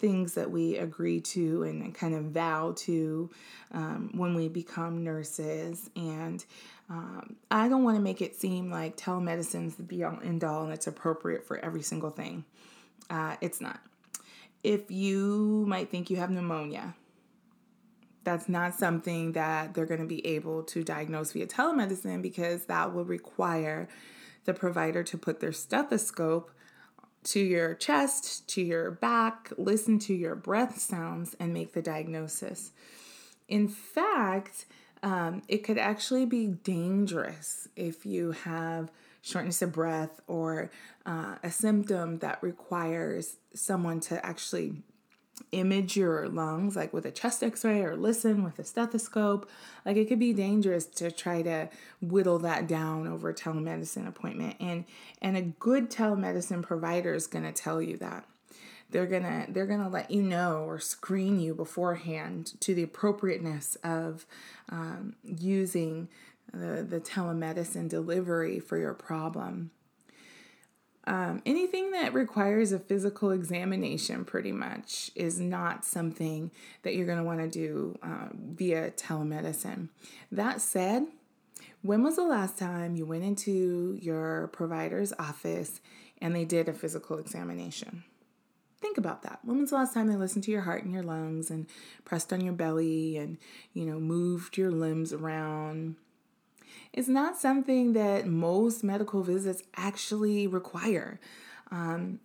things 0.00 0.34
that 0.34 0.50
we 0.50 0.76
agree 0.76 1.20
to 1.20 1.62
and 1.62 1.94
kind 1.94 2.14
of 2.14 2.24
vow 2.24 2.72
to 2.76 3.30
um, 3.72 4.10
when 4.14 4.34
we 4.34 4.48
become 4.48 5.04
nurses. 5.04 5.90
And 5.94 6.44
um, 6.88 7.36
I 7.50 7.68
don't 7.68 7.84
want 7.84 7.96
to 7.96 8.02
make 8.02 8.20
it 8.20 8.34
seem 8.34 8.70
like 8.70 8.96
telemedicine 8.96 9.66
is 9.66 9.76
the 9.76 9.82
be 9.82 10.02
all 10.02 10.18
end 10.24 10.42
all 10.42 10.64
and 10.64 10.72
it's 10.72 10.86
appropriate 10.86 11.46
for 11.46 11.58
every 11.58 11.82
single 11.82 12.10
thing. 12.10 12.44
Uh, 13.08 13.36
it's 13.40 13.60
not. 13.60 13.80
If 14.62 14.90
you 14.90 15.64
might 15.68 15.90
think 15.90 16.10
you 16.10 16.16
have 16.16 16.30
pneumonia, 16.30 16.94
that's 18.24 18.48
not 18.48 18.74
something 18.74 19.32
that 19.32 19.74
they're 19.74 19.86
going 19.86 20.00
to 20.00 20.06
be 20.06 20.24
able 20.26 20.62
to 20.64 20.84
diagnose 20.84 21.32
via 21.32 21.46
telemedicine 21.46 22.20
because 22.20 22.66
that 22.66 22.92
will 22.94 23.04
require 23.04 23.88
the 24.44 24.54
provider 24.54 25.02
to 25.02 25.18
put 25.18 25.40
their 25.40 25.52
stethoscope 25.52 26.50
to 27.24 27.40
your 27.40 27.74
chest, 27.74 28.48
to 28.48 28.62
your 28.62 28.90
back, 28.90 29.52
listen 29.56 29.98
to 30.00 30.14
your 30.14 30.34
breath 30.34 30.78
sounds, 30.78 31.36
and 31.38 31.52
make 31.52 31.72
the 31.72 31.82
diagnosis. 31.82 32.72
In 33.48 33.68
fact, 33.68 34.66
um, 35.02 35.42
it 35.48 35.58
could 35.58 35.78
actually 35.78 36.26
be 36.26 36.46
dangerous 36.46 37.68
if 37.76 38.06
you 38.06 38.32
have 38.32 38.90
shortness 39.22 39.60
of 39.62 39.72
breath 39.72 40.20
or 40.26 40.70
uh, 41.04 41.36
a 41.42 41.50
symptom 41.50 42.18
that 42.18 42.42
requires 42.42 43.36
someone 43.54 44.00
to 44.00 44.24
actually 44.24 44.82
image 45.52 45.96
your 45.96 46.28
lungs 46.28 46.76
like 46.76 46.92
with 46.92 47.06
a 47.06 47.10
chest 47.10 47.42
x-ray 47.42 47.82
or 47.82 47.96
listen 47.96 48.44
with 48.44 48.58
a 48.58 48.64
stethoscope. 48.64 49.48
Like 49.84 49.96
it 49.96 50.08
could 50.08 50.18
be 50.18 50.32
dangerous 50.32 50.86
to 50.86 51.10
try 51.10 51.42
to 51.42 51.68
whittle 52.00 52.38
that 52.40 52.66
down 52.66 53.06
over 53.06 53.30
a 53.30 53.34
telemedicine 53.34 54.06
appointment 54.06 54.56
and 54.60 54.84
and 55.20 55.36
a 55.36 55.42
good 55.42 55.90
telemedicine 55.90 56.62
provider 56.62 57.14
is 57.14 57.26
going 57.26 57.44
to 57.44 57.52
tell 57.52 57.80
you 57.80 57.96
that. 57.98 58.24
They're 58.90 59.06
gonna 59.06 59.46
they're 59.48 59.66
gonna 59.66 59.88
let 59.88 60.10
you 60.10 60.22
know 60.22 60.64
or 60.64 60.80
screen 60.80 61.38
you 61.38 61.54
beforehand 61.54 62.60
to 62.60 62.74
the 62.74 62.82
appropriateness 62.82 63.76
of 63.84 64.26
um, 64.68 65.14
using 65.22 66.08
the, 66.52 66.82
the 66.82 67.00
telemedicine 67.00 67.88
delivery 67.88 68.58
for 68.58 68.76
your 68.78 68.94
problem 68.94 69.70
um, 71.10 71.42
anything 71.44 71.90
that 71.90 72.14
requires 72.14 72.70
a 72.70 72.78
physical 72.78 73.32
examination, 73.32 74.24
pretty 74.24 74.52
much, 74.52 75.10
is 75.16 75.40
not 75.40 75.84
something 75.84 76.52
that 76.84 76.94
you're 76.94 77.04
going 77.04 77.18
to 77.18 77.24
want 77.24 77.40
to 77.40 77.48
do 77.48 77.98
uh, 78.00 78.28
via 78.32 78.92
telemedicine. 78.92 79.88
That 80.30 80.60
said, 80.60 81.06
when 81.82 82.04
was 82.04 82.14
the 82.14 82.22
last 82.22 82.56
time 82.56 82.94
you 82.94 83.06
went 83.06 83.24
into 83.24 83.98
your 84.00 84.50
provider's 84.52 85.12
office 85.18 85.80
and 86.22 86.32
they 86.32 86.44
did 86.44 86.68
a 86.68 86.72
physical 86.72 87.18
examination? 87.18 88.04
Think 88.80 88.96
about 88.96 89.22
that. 89.22 89.40
When 89.42 89.58
was 89.58 89.70
the 89.70 89.76
last 89.76 89.92
time 89.92 90.06
they 90.06 90.14
listened 90.14 90.44
to 90.44 90.52
your 90.52 90.62
heart 90.62 90.84
and 90.84 90.92
your 90.92 91.02
lungs 91.02 91.50
and 91.50 91.66
pressed 92.04 92.32
on 92.32 92.40
your 92.40 92.54
belly 92.54 93.16
and, 93.16 93.36
you 93.72 93.84
know, 93.84 93.98
moved 93.98 94.56
your 94.56 94.70
limbs 94.70 95.12
around? 95.12 95.96
It's 96.92 97.08
not 97.08 97.36
something 97.36 97.92
that 97.92 98.26
most 98.26 98.82
medical 98.82 99.22
visits 99.22 99.62
actually 99.76 100.46
require. 100.46 101.20
Um, 101.70 102.20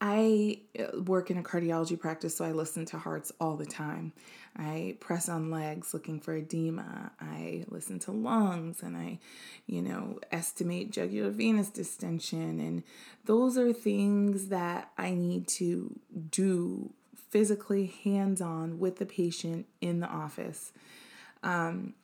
I 0.00 0.60
uh, 0.78 1.00
work 1.00 1.30
in 1.30 1.38
a 1.38 1.42
cardiology 1.42 1.98
practice, 1.98 2.36
so 2.36 2.44
I 2.44 2.52
listen 2.52 2.84
to 2.86 2.98
hearts 2.98 3.32
all 3.40 3.56
the 3.56 3.64
time. 3.64 4.12
I 4.54 4.96
press 5.00 5.28
on 5.28 5.50
legs 5.50 5.94
looking 5.94 6.20
for 6.20 6.34
edema. 6.34 7.12
I 7.20 7.64
listen 7.68 7.98
to 8.00 8.12
lungs 8.12 8.82
and 8.82 8.96
I, 8.96 9.18
you 9.66 9.82
know, 9.82 10.18
estimate 10.30 10.90
jugular 10.90 11.30
venous 11.30 11.70
distension. 11.70 12.60
And 12.60 12.82
those 13.24 13.56
are 13.56 13.72
things 13.72 14.48
that 14.48 14.90
I 14.98 15.10
need 15.14 15.48
to 15.48 15.98
do 16.30 16.92
physically 17.30 17.92
hands 18.04 18.40
on 18.40 18.78
with 18.78 18.96
the 18.96 19.06
patient 19.06 19.66
in 19.80 20.00
the 20.00 20.08
office. 20.08 20.72
Um, 21.42 21.94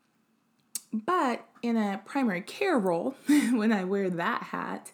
but 0.93 1.47
in 1.63 1.77
a 1.77 2.01
primary 2.05 2.43
care 2.43 2.79
role, 2.79 3.15
when 3.27 3.73
I 3.73 3.85
wear 3.85 4.11
that 4.11 4.43
hat, 4.45 4.93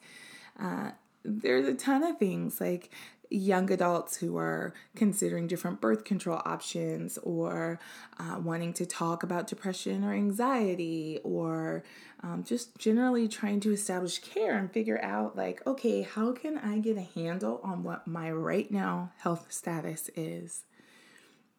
uh, 0.59 0.93
there's 1.25 1.67
a 1.67 1.75
ton 1.75 2.05
of 2.05 2.19
things 2.19 2.61
like 2.61 2.91
young 3.31 3.71
adults 3.71 4.17
who 4.17 4.37
are 4.37 4.73
considering 4.97 5.47
different 5.47 5.81
birth 5.81 6.05
control 6.05 6.41
options 6.45 7.19
or 7.19 7.79
uh, 8.19 8.39
wanting 8.43 8.73
to 8.73 8.87
talk 8.87 9.23
about 9.23 9.47
depression 9.47 10.05
or 10.05 10.13
anxiety 10.13 11.21
or 11.25 11.85
um, 12.23 12.43
just 12.43 12.77
generally 12.79 13.29
trying 13.29 13.61
to 13.61 13.73
establish 13.73 14.19
care 14.21 14.57
and 14.57 14.73
figure 14.73 15.01
out 15.03 15.37
like 15.37 15.65
okay 15.67 16.03
how 16.03 16.33
can 16.33 16.59
i 16.59 16.79
get 16.79 16.97
a 16.97 17.07
handle 17.15 17.61
on 17.63 17.83
what 17.83 18.07
my 18.07 18.31
right 18.31 18.71
now 18.71 19.13
health 19.19 19.47
status 19.51 20.11
is? 20.17 20.65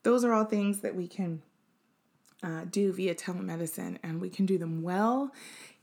Those 0.03 0.24
are 0.24 0.34
all 0.34 0.46
things 0.46 0.79
that 0.79 0.96
we 0.96 1.08
can 1.08 1.41
uh, 2.43 2.65
do 2.69 2.91
via 2.93 3.15
telemedicine, 3.15 3.98
and 4.03 4.22
we 4.22 4.29
can 4.29 4.46
do 4.46 4.58
them 4.58 4.81
well 4.81 5.31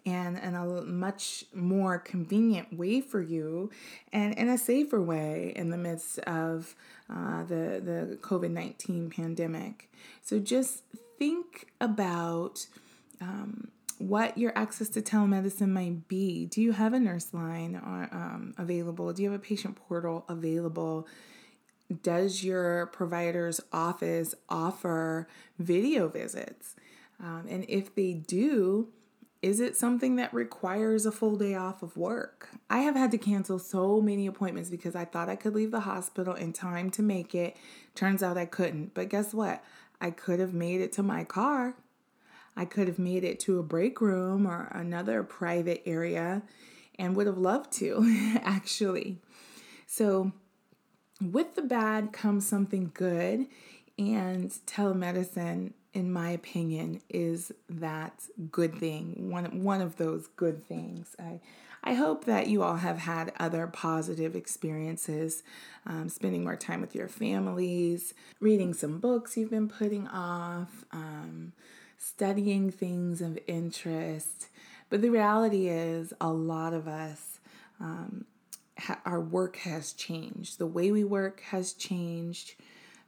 and 0.07 0.39
in 0.39 0.55
a 0.55 0.65
much 0.83 1.45
more 1.53 1.99
convenient 1.99 2.73
way 2.73 3.01
for 3.01 3.21
you 3.21 3.69
and 4.13 4.35
in 4.35 4.49
a 4.49 4.57
safer 4.57 5.03
way 5.03 5.53
in 5.57 5.71
the 5.71 5.77
midst 5.77 6.21
of 6.21 6.77
uh, 7.11 7.43
the, 7.43 7.83
the 7.85 8.19
COVID 8.23 8.53
19 8.53 9.11
pandemic. 9.11 9.91
So 10.23 10.39
just 10.39 10.83
think 11.19 11.73
about. 11.81 12.67
Um, 13.21 13.69
what 13.99 14.37
your 14.37 14.53
access 14.57 14.91
to 14.91 15.01
telemedicine 15.01 15.71
might 15.71 16.07
be. 16.07 16.45
Do 16.45 16.61
you 16.61 16.73
have 16.73 16.93
a 16.93 17.01
nurse 17.01 17.33
line 17.33 17.77
or, 17.77 18.09
um, 18.13 18.55
available? 18.59 19.13
Do 19.13 19.23
you 19.23 19.31
have 19.31 19.41
a 19.41 19.43
patient 19.43 19.77
portal 19.77 20.27
available? 20.29 21.07
Does 22.03 22.43
your 22.43 22.87
provider's 22.87 23.61
office 23.73 24.35
offer 24.49 25.29
video 25.59 26.09
visits? 26.09 26.75
Um, 27.21 27.47
and 27.49 27.65
if 27.69 27.95
they 27.95 28.13
do, 28.13 28.89
is 29.43 29.61
it 29.61 29.77
something 29.77 30.17
that 30.17 30.35
requires 30.35 31.07
a 31.07 31.13
full 31.13 31.37
day 31.37 31.55
off 31.55 31.83
of 31.83 31.97
work? 31.97 32.49
I 32.69 32.79
have 32.81 32.97
had 32.97 33.11
to 33.13 33.19
cancel 33.19 33.59
so 33.59 34.01
many 34.01 34.27
appointments 34.27 34.71
because 34.71 34.97
I 34.97 35.05
thought 35.05 35.29
I 35.29 35.37
could 35.37 35.55
leave 35.55 35.71
the 35.71 35.81
hospital 35.81 36.35
in 36.35 36.53
time 36.53 36.91
to 36.93 37.03
make 37.03 37.35
it. 37.35 37.57
Turns 37.95 38.23
out 38.23 38.37
I 38.37 38.47
couldn't. 38.47 38.95
But 38.95 39.09
guess 39.09 39.33
what? 39.33 39.63
I 40.01 40.11
could 40.11 40.41
have 40.41 40.53
made 40.53 40.81
it 40.81 40.93
to 40.95 41.03
my 41.03 41.25
car. 41.25 41.77
I 42.57 42.65
could 42.65 42.89
have 42.89 42.99
made 42.99 43.23
it 43.23 43.39
to 43.41 43.59
a 43.59 43.63
break 43.63 44.01
room 44.01 44.47
or 44.47 44.69
another 44.73 45.23
private 45.23 45.83
area 45.87 46.43
and 46.99 47.15
would 47.15 47.27
have 47.27 47.39
loved 47.39 47.71
to, 47.73 48.03
actually. 48.43 49.19
So, 49.87 50.33
with 51.21 51.55
the 51.55 51.63
bad 51.63 52.13
comes 52.13 52.47
something 52.47 52.91
good, 52.95 53.47
and 53.99 54.51
telemedicine, 54.67 55.73
in 55.95 56.13
my 56.13 56.31
opinion, 56.31 57.01
is 57.09 57.53
that 57.69 58.25
good 58.51 58.75
thing. 58.79 59.31
One 59.31 59.63
one 59.63 59.81
of 59.81 59.97
those 59.97 60.27
good 60.29 60.67
things. 60.67 61.17
I 61.19 61.41
I 61.83 61.95
hope 61.95 62.25
that 62.25 62.49
you 62.49 62.63
all 62.65 62.77
have 62.77 62.99
had 62.99 63.33
other 63.39 63.67
positive 63.69 64.35
experiences, 64.35 65.45
um, 65.87 66.09
spending 66.09 66.43
more 66.43 66.57
time 66.57 66.81
with 66.81 66.97
your 66.97 67.07
families, 67.07 68.13
reading 68.41 68.75
some 68.75 68.99
books 68.99 69.37
you've 69.37 69.51
been 69.51 69.69
putting 69.69 70.09
off, 70.09 70.85
um, 70.91 71.53
studying 71.97 72.73
things 72.73 73.21
of 73.21 73.39
interest. 73.47 74.49
But 74.91 75.01
the 75.01 75.11
reality 75.11 75.69
is, 75.69 76.13
a 76.21 76.31
lot 76.31 76.73
of 76.73 76.89
us 76.89 77.39
um, 77.81 78.25
ha- 78.79 79.01
our 79.05 79.21
work 79.21 79.57
has 79.59 79.93
changed. 79.93 80.59
The 80.59 80.67
way 80.67 80.91
we 80.91 81.05
work 81.05 81.41
has 81.51 81.73
changed. 81.73 82.55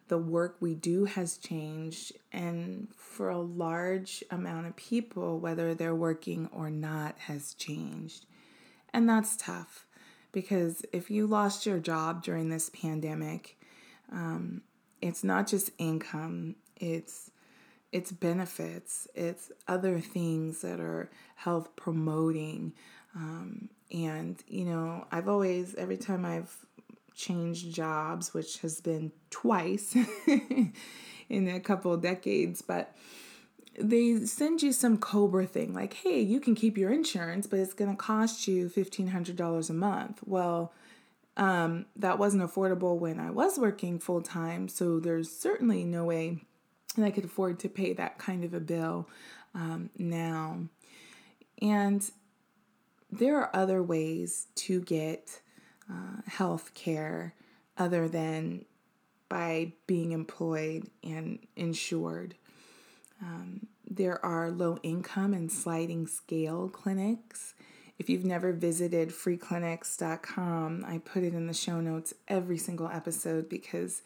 the 0.09 0.19
work 0.19 0.57
we 0.61 0.75
do 0.75 1.05
has 1.05 1.37
changed, 1.37 2.13
and 2.33 2.89
for 2.97 3.29
a 3.29 3.39
large 3.39 4.25
amount 4.31 4.67
of 4.67 4.75
people, 4.75 5.39
whether 5.39 5.75
they're 5.75 5.95
working 5.95 6.49
or 6.51 6.71
not, 6.71 7.19
has 7.19 7.53
changed. 7.55 8.25
And 8.93 9.07
that's 9.09 9.37
tough 9.37 9.87
because 10.33 10.83
if 10.93 11.11
you 11.11 11.27
lost 11.27 11.67
your 11.67 11.79
job 11.79 12.23
during 12.23 12.49
this 12.49 12.71
pandemic, 12.71 13.59
um, 14.11 14.63
it's 15.03 15.23
not 15.23 15.47
just 15.47 15.71
income, 15.79 16.57
it's 16.77 17.31
it's 17.93 18.13
benefits, 18.13 19.09
it's 19.15 19.51
other 19.67 19.99
things 20.01 20.61
that 20.63 20.81
are 20.81 21.11
health 21.37 21.75
promoting. 21.77 22.73
Um, 23.19 23.69
and, 23.93 24.37
you 24.47 24.65
know, 24.65 25.07
I've 25.11 25.29
always, 25.29 25.75
every 25.75 25.97
time 25.97 26.25
I've 26.25 26.55
changed 27.15 27.75
jobs, 27.75 28.33
which 28.33 28.61
has 28.61 28.81
been 28.81 29.11
twice 29.31 29.97
in 31.29 31.49
a 31.49 31.59
couple 31.59 31.97
decades, 31.97 32.63
but 32.63 32.95
they 33.79 34.25
send 34.25 34.63
you 34.63 34.73
some 34.73 34.99
Cobra 34.99 35.47
thing 35.47 35.75
like, 35.75 35.95
hey, 35.95 36.21
you 36.21 36.39
can 36.39 36.55
keep 36.55 36.79
your 36.79 36.93
insurance, 36.93 37.47
but 37.47 37.59
it's 37.59 37.75
going 37.75 37.91
to 37.91 37.97
cost 37.97 38.47
you 38.47 38.69
$1,500 38.69 39.71
a 39.71 39.73
month. 39.73 40.21
Well, 40.25 40.73
um, 41.37 41.87
that 41.97 42.19
wasn't 42.19 42.43
affordable 42.43 42.99
when 42.99 43.19
I 43.19 43.31
was 43.31 43.59
working 43.59 43.99
full 43.99 44.23
time, 44.23 44.69
so 44.69 45.01
there's 45.01 45.31
certainly 45.31 45.85
no 45.85 46.05
way 46.05 46.41
and 46.99 47.07
I 47.07 47.11
could 47.11 47.25
afford 47.25 47.61
to 47.61 47.69
pay 47.69 47.93
that 47.95 48.19
kind 48.19 48.45
of 48.45 48.53
a 48.53 48.61
bill 48.61 49.09
um, 49.55 49.91
now. 49.97 50.59
And 51.63 52.09
there 53.11 53.39
are 53.39 53.55
other 53.55 53.83
ways 53.83 54.47
to 54.55 54.81
get 54.81 55.41
uh, 55.91 56.23
health 56.27 56.75
care 56.75 57.35
other 57.77 58.09
than 58.09 58.65
by 59.29 59.73
being 59.87 60.13
employed 60.13 60.89
and 61.03 61.39
insured. 61.57 62.35
Um, 63.23 63.67
there 63.89 64.25
are 64.25 64.51
low 64.51 64.79
income 64.83 65.35
and 65.35 65.51
sliding 65.51 66.07
scale 66.07 66.69
clinics. 66.69 67.55
If 67.99 68.09
you've 68.09 68.25
never 68.25 68.53
visited 68.53 69.11
freeclinics.com, 69.11 70.85
I 70.87 70.99
put 70.99 71.25
it 71.25 71.35
in 71.35 71.47
the 71.47 71.55
show 71.55 71.81
notes 71.81 72.15
every 72.29 72.59
single 72.59 72.89
episode 72.89 73.49
because 73.49 74.03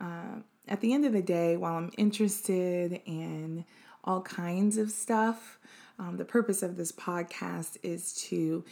uh, 0.00 0.40
at 0.66 0.80
the 0.80 0.92
end 0.92 1.04
of 1.04 1.12
the 1.12 1.22
day, 1.22 1.56
while 1.56 1.74
I'm 1.74 1.92
interested 1.96 3.00
in 3.04 3.64
all 4.02 4.22
kinds 4.22 4.78
of 4.78 4.90
stuff, 4.90 5.58
um, 6.00 6.16
the 6.16 6.24
purpose 6.24 6.62
of 6.62 6.76
this 6.76 6.90
podcast 6.90 7.76
is 7.82 8.12
to 8.28 8.64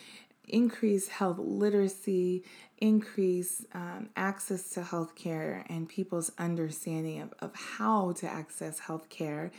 increase 0.49 1.08
health 1.08 1.38
literacy, 1.38 2.42
increase 2.78 3.64
um, 3.75 4.08
access 4.16 4.70
to 4.70 4.80
healthcare, 4.80 5.64
and 5.68 5.88
people's 5.88 6.32
understanding 6.38 7.20
of, 7.20 7.35
of 7.40 7.54
how 7.54 8.12
to 8.12 8.26
access 8.26 8.80
healthcare. 8.80 9.50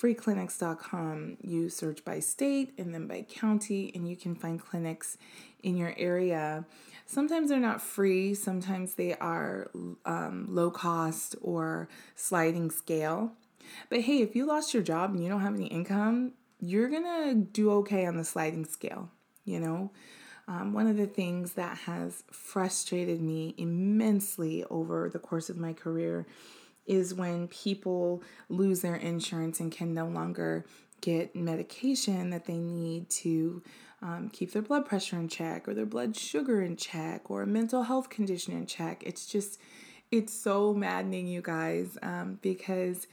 Freeclinics.com, 0.00 1.38
you 1.40 1.68
search 1.68 2.04
by 2.04 2.20
state 2.20 2.74
and 2.78 2.92
then 2.92 3.06
by 3.06 3.22
county, 3.22 3.90
and 3.94 4.08
you 4.08 4.16
can 4.16 4.34
find 4.34 4.60
clinics 4.60 5.16
in 5.62 5.76
your 5.76 5.94
area 5.96 6.64
sometimes 7.06 7.50
they're 7.50 7.60
not 7.60 7.82
free, 7.82 8.34
sometimes 8.34 8.94
they 8.94 9.14
are 9.14 9.70
um, 10.04 10.46
low 10.48 10.70
cost 10.70 11.36
or 11.40 11.88
sliding 12.14 12.70
scale. 12.70 13.32
But 13.88 14.02
hey, 14.02 14.20
if 14.20 14.36
you 14.36 14.46
lost 14.46 14.74
your 14.74 14.82
job 14.82 15.14
and 15.14 15.22
you 15.22 15.28
don't 15.28 15.40
have 15.40 15.54
any 15.54 15.66
income, 15.66 16.32
you're 16.60 16.88
gonna 16.88 17.34
do 17.34 17.70
okay 17.72 18.06
on 18.06 18.16
the 18.16 18.24
sliding 18.24 18.64
scale, 18.64 19.10
you 19.44 19.60
know? 19.60 19.90
Um, 20.46 20.74
one 20.74 20.86
of 20.86 20.96
the 20.96 21.06
things 21.06 21.54
that 21.54 21.78
has 21.78 22.22
frustrated 22.30 23.20
me 23.20 23.54
immensely 23.56 24.64
over 24.70 25.08
the 25.08 25.18
course 25.18 25.48
of 25.48 25.56
my 25.56 25.72
career 25.72 26.26
is 26.86 27.14
when 27.14 27.48
people 27.48 28.22
lose 28.48 28.82
their 28.82 28.96
insurance 28.96 29.58
and 29.58 29.72
can 29.72 29.94
no 29.94 30.06
longer 30.06 30.66
get 31.00 31.34
medication 31.34 32.30
that 32.30 32.44
they 32.44 32.58
need 32.58 33.08
to 33.10 33.62
um, 34.02 34.28
keep 34.30 34.52
their 34.52 34.62
blood 34.62 34.84
pressure 34.84 35.16
in 35.16 35.28
check 35.28 35.66
or 35.66 35.74
their 35.74 35.86
blood 35.86 36.14
sugar 36.14 36.60
in 36.60 36.76
check 36.76 37.30
or 37.30 37.42
a 37.42 37.46
mental 37.46 37.84
health 37.84 38.10
condition 38.10 38.54
in 38.54 38.66
check. 38.66 39.02
It's 39.04 39.26
just, 39.26 39.58
it's 40.10 40.32
so 40.32 40.74
maddening, 40.74 41.26
you 41.26 41.40
guys, 41.40 41.96
um, 42.02 42.38
because 42.42 43.06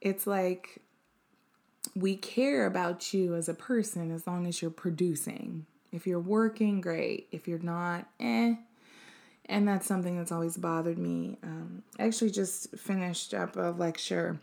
it's 0.00 0.26
like 0.26 0.80
we 1.94 2.16
care 2.16 2.66
about 2.66 3.12
you 3.12 3.34
as 3.34 3.48
a 3.48 3.54
person 3.54 4.10
as 4.10 4.26
long 4.26 4.46
as 4.46 4.60
you're 4.60 4.70
producing. 4.70 5.66
If 5.92 6.06
you're 6.06 6.20
working, 6.20 6.80
great. 6.80 7.28
If 7.32 7.48
you're 7.48 7.58
not, 7.58 8.06
eh. 8.20 8.54
And 9.46 9.66
that's 9.66 9.86
something 9.86 10.16
that's 10.16 10.32
always 10.32 10.56
bothered 10.56 10.98
me. 10.98 11.38
Um, 11.42 11.82
I 11.98 12.04
actually 12.04 12.30
just 12.30 12.76
finished 12.76 13.32
up 13.32 13.56
a 13.56 13.74
lecture 13.76 14.38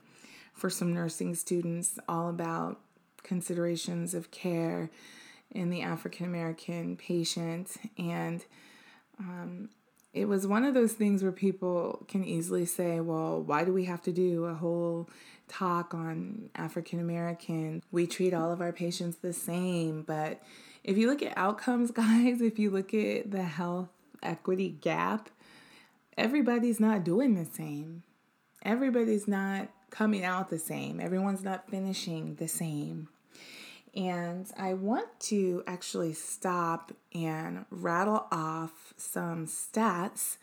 for 0.54 0.69
some 0.69 0.93
nursing 0.93 1.36
students 1.36 2.00
all 2.10 2.30
about 2.30 2.80
considerations 3.24 4.13
of 4.13 4.32
care 4.32 4.89
in 5.52 5.69
the 5.69 5.82
African 5.82 6.26
American 6.26 6.98
patient. 6.98 7.78
And 7.98 8.43
um, 9.19 9.69
it 10.15 10.30
was 10.30 10.47
one 10.47 10.63
of 10.63 10.73
those 10.73 10.93
things 10.93 11.21
where 11.21 11.32
people 11.34 12.06
can 12.08 12.23
easily 12.23 12.65
say, 12.65 13.01
well, 13.01 13.41
why 13.41 13.65
do 13.65 13.73
we 13.73 13.84
have 13.84 14.01
to 14.04 14.13
do 14.13 14.45
a 14.45 14.54
whole 14.54 15.10
talk 15.49 15.93
on 15.93 16.49
African 16.56 17.01
American? 17.01 17.84
We 17.91 18.08
treat 18.08 18.34
all 18.34 18.49
of 18.49 18.62
our 18.62 18.71
patients 18.71 19.17
the 19.17 19.34
same. 19.34 20.04
But 20.04 20.41
if 20.86 20.97
you 20.97 21.10
look 21.10 21.21
at 21.21 21.38
outcomes, 21.38 21.91
guys, 21.91 22.41
if 22.41 22.58
you 22.58 22.69
look 22.69 22.93
at 22.93 23.30
the 23.30 23.43
health 23.43 23.89
equity 24.23 24.69
gap, 24.69 25.30
everybody's 26.17 26.80
not 26.80 27.04
doing 27.04 27.36
the 27.36 27.45
same. 27.45 28.04
Everybody's 28.63 29.28
not 29.28 29.67
coming 29.89 30.23
out 30.23 30.49
the 30.49 30.60
same. 30.60 31.01
Everyone's 31.01 31.43
not 31.43 31.69
finishing 31.69 32.36
the 32.36 32.47
same. 32.47 33.10
And 33.95 34.49
I 34.58 34.73
want 34.73 35.08
to 35.21 35.63
actually 35.67 36.13
stop 36.13 36.91
and 37.13 37.65
rattle 37.69 38.27
off 38.31 38.93
some 38.97 39.47
stats 39.47 40.38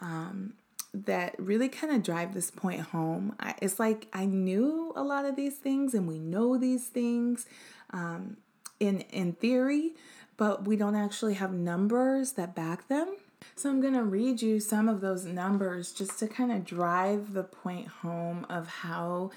um, 0.00 0.54
that 0.94 1.34
really 1.38 1.68
kind 1.68 1.92
of 1.92 2.02
drive 2.02 2.32
this 2.32 2.50
point 2.50 2.80
home. 2.80 3.34
I, 3.40 3.54
it's 3.60 3.80
like 3.80 4.06
I 4.12 4.26
knew 4.26 4.92
a 4.94 5.02
lot 5.02 5.24
of 5.24 5.34
these 5.34 5.56
things 5.56 5.94
and 5.94 6.06
we 6.06 6.18
know 6.18 6.56
these 6.56 6.86
things 6.86 7.46
um, 7.90 8.36
in, 8.78 9.00
in 9.10 9.32
theory, 9.32 9.92
but 10.36 10.64
we 10.64 10.76
don't 10.76 10.96
actually 10.96 11.34
have 11.34 11.52
numbers 11.52 12.32
that 12.32 12.54
back 12.54 12.88
them. 12.88 13.16
So 13.56 13.68
I'm 13.68 13.80
going 13.80 13.94
to 13.94 14.04
read 14.04 14.40
you 14.40 14.60
some 14.60 14.88
of 14.88 15.00
those 15.00 15.24
numbers 15.24 15.92
just 15.92 16.18
to 16.20 16.28
kind 16.28 16.52
of 16.52 16.64
drive 16.64 17.32
the 17.32 17.42
point 17.42 17.88
home 17.88 18.46
of 18.48 18.68
how 18.68 19.30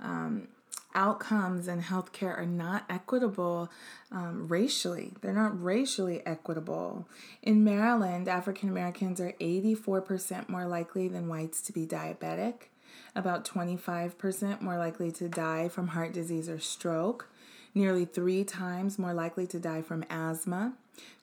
um, 0.00 0.48
outcomes 0.94 1.68
in 1.68 1.82
healthcare 1.82 2.36
are 2.38 2.46
not 2.46 2.84
equitable 2.88 3.70
um, 4.10 4.48
racially. 4.48 5.14
They're 5.20 5.32
not 5.32 5.62
racially 5.62 6.24
equitable. 6.26 7.08
In 7.42 7.64
Maryland, 7.64 8.28
African 8.28 8.68
Americans 8.68 9.20
are 9.20 9.32
84% 9.40 10.48
more 10.48 10.66
likely 10.66 11.08
than 11.08 11.28
whites 11.28 11.60
to 11.62 11.72
be 11.72 11.86
diabetic, 11.86 12.68
about 13.14 13.44
25% 13.44 14.60
more 14.60 14.78
likely 14.78 15.12
to 15.12 15.28
die 15.28 15.68
from 15.68 15.88
heart 15.88 16.12
disease 16.12 16.48
or 16.48 16.58
stroke, 16.58 17.28
nearly 17.74 18.04
three 18.04 18.44
times 18.44 18.98
more 18.98 19.14
likely 19.14 19.46
to 19.46 19.60
die 19.60 19.82
from 19.82 20.04
asthma, 20.10 20.74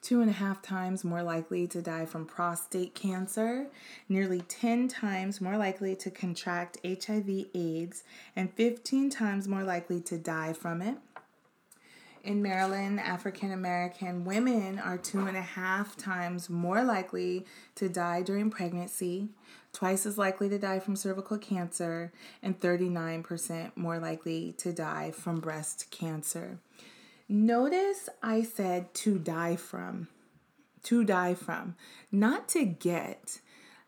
two 0.02 0.22
and 0.22 0.30
a 0.30 0.34
half 0.34 0.62
times 0.62 1.04
more 1.04 1.24
likely 1.24 1.68
to 1.68 1.82
die 1.82 2.06
from 2.06 2.26
prostate 2.26 2.96
cancer, 2.96 3.68
nearly 4.08 4.42
10 4.42 4.88
times 4.88 5.42
more 5.42 5.58
likely 5.58 5.96
to 5.96 6.10
contract 6.10 6.78
HIV 6.86 7.48
AIDS, 7.54 8.04
and 8.36 8.54
15 8.54 9.10
times 9.10 9.48
more 9.48 9.64
likely 9.64 10.00
to 10.02 10.18
die 10.18 10.54
from 10.54 10.82
it. 10.82 10.98
In 12.24 12.42
Maryland, 12.42 13.00
African 13.00 13.54
American 13.54 14.26
women 14.26 14.80
are 14.80 14.98
two 14.98 15.28
and 15.28 15.38
a 15.38 15.42
half 15.42 15.96
times 15.96 16.50
more 16.50 16.84
likely 16.84 17.46
to 17.76 17.88
die 17.88 18.22
during 18.22 18.50
pregnancy, 18.50 19.30
twice 19.72 20.06
as 20.06 20.18
likely 20.18 20.50
to 20.50 20.60
die 20.60 20.80
from 20.80 20.98
cervical 20.98 21.38
cancer, 21.38 22.12
and 22.44 22.60
39% 22.60 23.72
more 23.78 23.98
likely 23.98 24.54
to 24.58 24.74
die 24.74 25.12
from 25.12 25.40
breast 25.40 25.90
cancer. 25.90 26.60
Notice 27.30 28.08
I 28.24 28.44
said 28.44 28.94
to 28.96 29.20
die 29.20 29.58
from, 29.58 30.08
to 30.84 31.04
die 31.04 31.34
from, 31.34 31.76
not 32.10 32.48
to 32.50 32.64
get. 32.64 33.42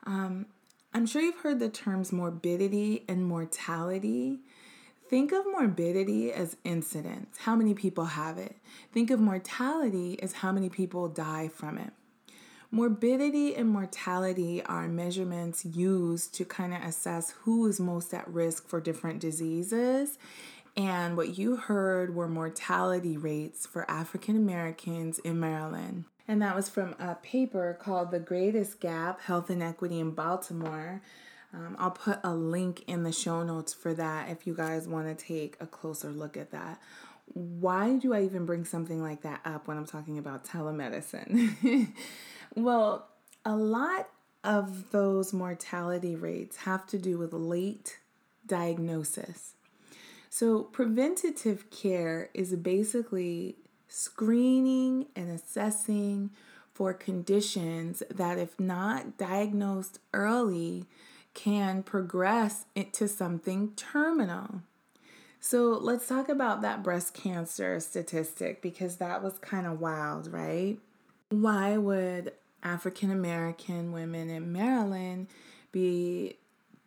Um, 0.06 0.48
I'm 0.94 1.06
sure 1.06 1.22
you've 1.22 1.40
heard 1.40 1.60
the 1.60 1.70
terms 1.70 2.12
morbidity 2.12 3.06
and 3.08 3.26
mortality. 3.26 4.40
Think 5.10 5.32
of 5.32 5.46
morbidity 5.46 6.34
as 6.34 6.58
incidence, 6.66 7.38
how 7.40 7.56
many 7.56 7.74
people 7.74 8.06
have 8.06 8.38
it. 8.38 8.58
Think 8.92 9.10
of 9.10 9.22
mortality 9.22 10.22
as 10.22 10.34
how 10.34 10.52
many 10.52 10.68
people 10.68 11.08
die 11.08 11.48
from 11.48 11.78
it. 11.78 11.94
Morbidity 12.72 13.56
and 13.56 13.68
mortality 13.68 14.62
are 14.64 14.88
measurements 14.88 15.66
used 15.66 16.36
to 16.36 16.46
kind 16.46 16.72
of 16.74 16.84
assess 16.84 17.32
who 17.42 17.66
is 17.66 17.80
most 17.80 18.14
at 18.14 18.28
risk 18.32 18.68
for 18.68 18.80
different 18.80 19.20
diseases. 19.20 20.20
And 20.80 21.18
what 21.18 21.38
you 21.38 21.58
heard 21.58 22.16
were 22.16 22.30
mortality 22.30 23.18
rates 23.18 23.66
for 23.66 23.90
African 23.92 24.38
Americans 24.38 25.20
in 25.20 25.38
Maryland. 25.38 26.06
And 26.26 26.42
that 26.42 26.56
was 26.56 26.70
from 26.70 26.96
a 26.98 27.16
paper 27.16 27.78
called 27.78 28.12
The 28.12 28.20
Greatest 28.20 28.80
Gap 28.80 29.20
Health 29.20 29.50
Inequity 29.50 30.00
in 30.00 30.12
Baltimore 30.12 31.02
Um, 31.54 31.76
I'll 31.80 31.92
put 31.92 32.20
a 32.24 32.34
link 32.34 32.84
in 32.88 33.04
the 33.04 33.12
show 33.12 33.44
notes 33.44 33.74
for 33.74 33.94
that 33.96 34.30
if 34.30 34.48
you 34.48 34.54
guys 34.54 34.88
want 34.88 35.08
to 35.08 35.26
take 35.26 35.58
a 35.60 35.66
closer 35.66 36.12
look 36.12 36.38
at 36.38 36.52
that. 36.52 36.80
Why 37.34 37.98
do 37.98 38.14
I 38.14 38.24
even 38.24 38.46
bring 38.46 38.64
something 38.64 39.02
like 39.02 39.24
that 39.24 39.42
up 39.44 39.68
when 39.68 39.76
I'm 39.76 39.88
talking 39.88 40.18
about 40.18 40.46
telemedicine? 40.46 41.92
well, 42.56 43.10
a 43.44 43.56
lot 43.56 44.10
of 44.46 44.92
those 44.92 45.34
mortality 45.34 46.16
rates 46.16 46.58
have 46.58 46.88
to 46.88 46.98
do 46.98 47.18
with 47.18 47.34
late 47.34 47.98
diagnosis. 48.46 49.56
So, 50.30 50.64
preventative 50.64 51.70
care 51.72 52.30
is 52.34 52.56
basically 52.56 53.56
screening 53.88 55.08
and 55.16 55.30
assessing 55.32 56.30
for 56.74 56.94
conditions 56.94 58.04
that, 58.12 58.38
if 58.38 58.60
not 58.60 59.18
diagnosed 59.18 60.00
early, 60.14 60.86
can 61.34 61.82
progress 61.82 62.66
into 62.76 63.08
something 63.08 63.74
terminal. 63.76 64.62
So, 65.40 65.78
let's 65.82 66.08
talk 66.08 66.30
about 66.30 66.62
that 66.62 66.84
breast 66.84 67.14
cancer 67.16 67.80
statistic 67.80 68.62
because 68.62 68.98
that 68.98 69.24
was 69.24 69.40
kind 69.40 69.66
of 69.66 69.82
wild, 69.82 70.32
right? 70.32 70.78
Why 71.30 71.78
would 71.78 72.34
African 72.62 73.10
American 73.10 73.92
women 73.92 74.30
in 74.30 74.52
Maryland 74.52 75.28
be 75.72 76.36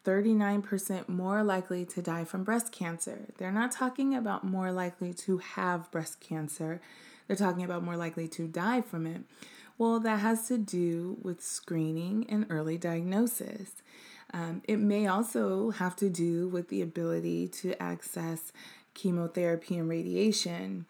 39% 0.04 1.08
more 1.08 1.42
likely 1.42 1.84
to 1.86 2.02
die 2.02 2.24
from 2.24 2.44
breast 2.44 2.72
cancer. 2.72 3.28
They're 3.38 3.52
not 3.52 3.72
talking 3.72 4.14
about 4.14 4.44
more 4.44 4.72
likely 4.72 5.14
to 5.14 5.38
have 5.38 5.90
breast 5.90 6.20
cancer, 6.20 6.80
they're 7.26 7.36
talking 7.36 7.64
about 7.64 7.84
more 7.84 7.96
likely 7.96 8.28
to 8.28 8.48
die 8.48 8.80
from 8.80 9.06
it. 9.06 9.22
Well, 9.78 10.00
that 10.00 10.20
has 10.20 10.48
to 10.48 10.58
do 10.58 11.16
with 11.22 11.42
screening 11.42 12.26
and 12.28 12.46
early 12.50 12.76
diagnosis. 12.76 13.82
Um, 14.34 14.62
it 14.66 14.78
may 14.78 15.06
also 15.06 15.70
have 15.70 15.96
to 15.96 16.08
do 16.08 16.48
with 16.48 16.68
the 16.68 16.82
ability 16.82 17.48
to 17.48 17.80
access 17.82 18.52
chemotherapy 18.94 19.76
and 19.76 19.88
radiation. 19.88 20.86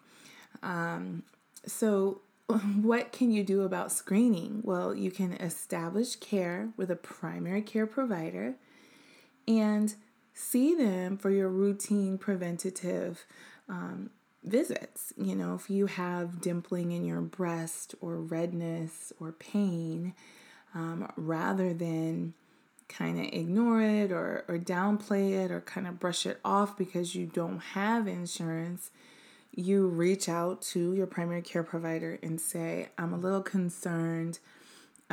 Um, 0.61 1.23
so, 1.65 2.21
what 2.81 3.11
can 3.11 3.31
you 3.31 3.43
do 3.43 3.61
about 3.61 3.91
screening? 3.91 4.61
Well, 4.63 4.93
you 4.95 5.11
can 5.11 5.33
establish 5.33 6.15
care 6.17 6.69
with 6.77 6.91
a 6.91 6.95
primary 6.95 7.61
care 7.61 7.87
provider 7.87 8.55
and 9.47 9.95
see 10.33 10.75
them 10.75 11.17
for 11.17 11.29
your 11.29 11.49
routine 11.49 12.17
preventative 12.17 13.25
um, 13.69 14.09
visits. 14.43 15.13
You 15.17 15.35
know, 15.35 15.55
if 15.55 15.69
you 15.69 15.87
have 15.87 16.41
dimpling 16.41 16.95
in 16.95 17.05
your 17.05 17.21
breast 17.21 17.95
or 18.01 18.17
redness 18.17 19.13
or 19.19 19.31
pain, 19.31 20.13
um, 20.75 21.11
rather 21.15 21.73
than 21.73 22.33
kind 22.89 23.19
of 23.19 23.25
ignore 23.33 23.81
it 23.81 24.11
or, 24.11 24.43
or 24.47 24.57
downplay 24.57 25.43
it 25.43 25.51
or 25.51 25.61
kind 25.61 25.87
of 25.87 25.99
brush 25.99 26.25
it 26.25 26.39
off 26.43 26.77
because 26.77 27.15
you 27.15 27.25
don't 27.25 27.59
have 27.59 28.07
insurance, 28.07 28.91
you 29.55 29.87
reach 29.87 30.27
out 30.27 30.61
to 30.61 30.93
your 30.93 31.07
primary 31.07 31.41
care 31.41 31.63
provider 31.63 32.19
and 32.21 32.39
say, 32.41 32.89
I'm 32.97 33.13
a 33.13 33.17
little 33.17 33.41
concerned 33.41 34.39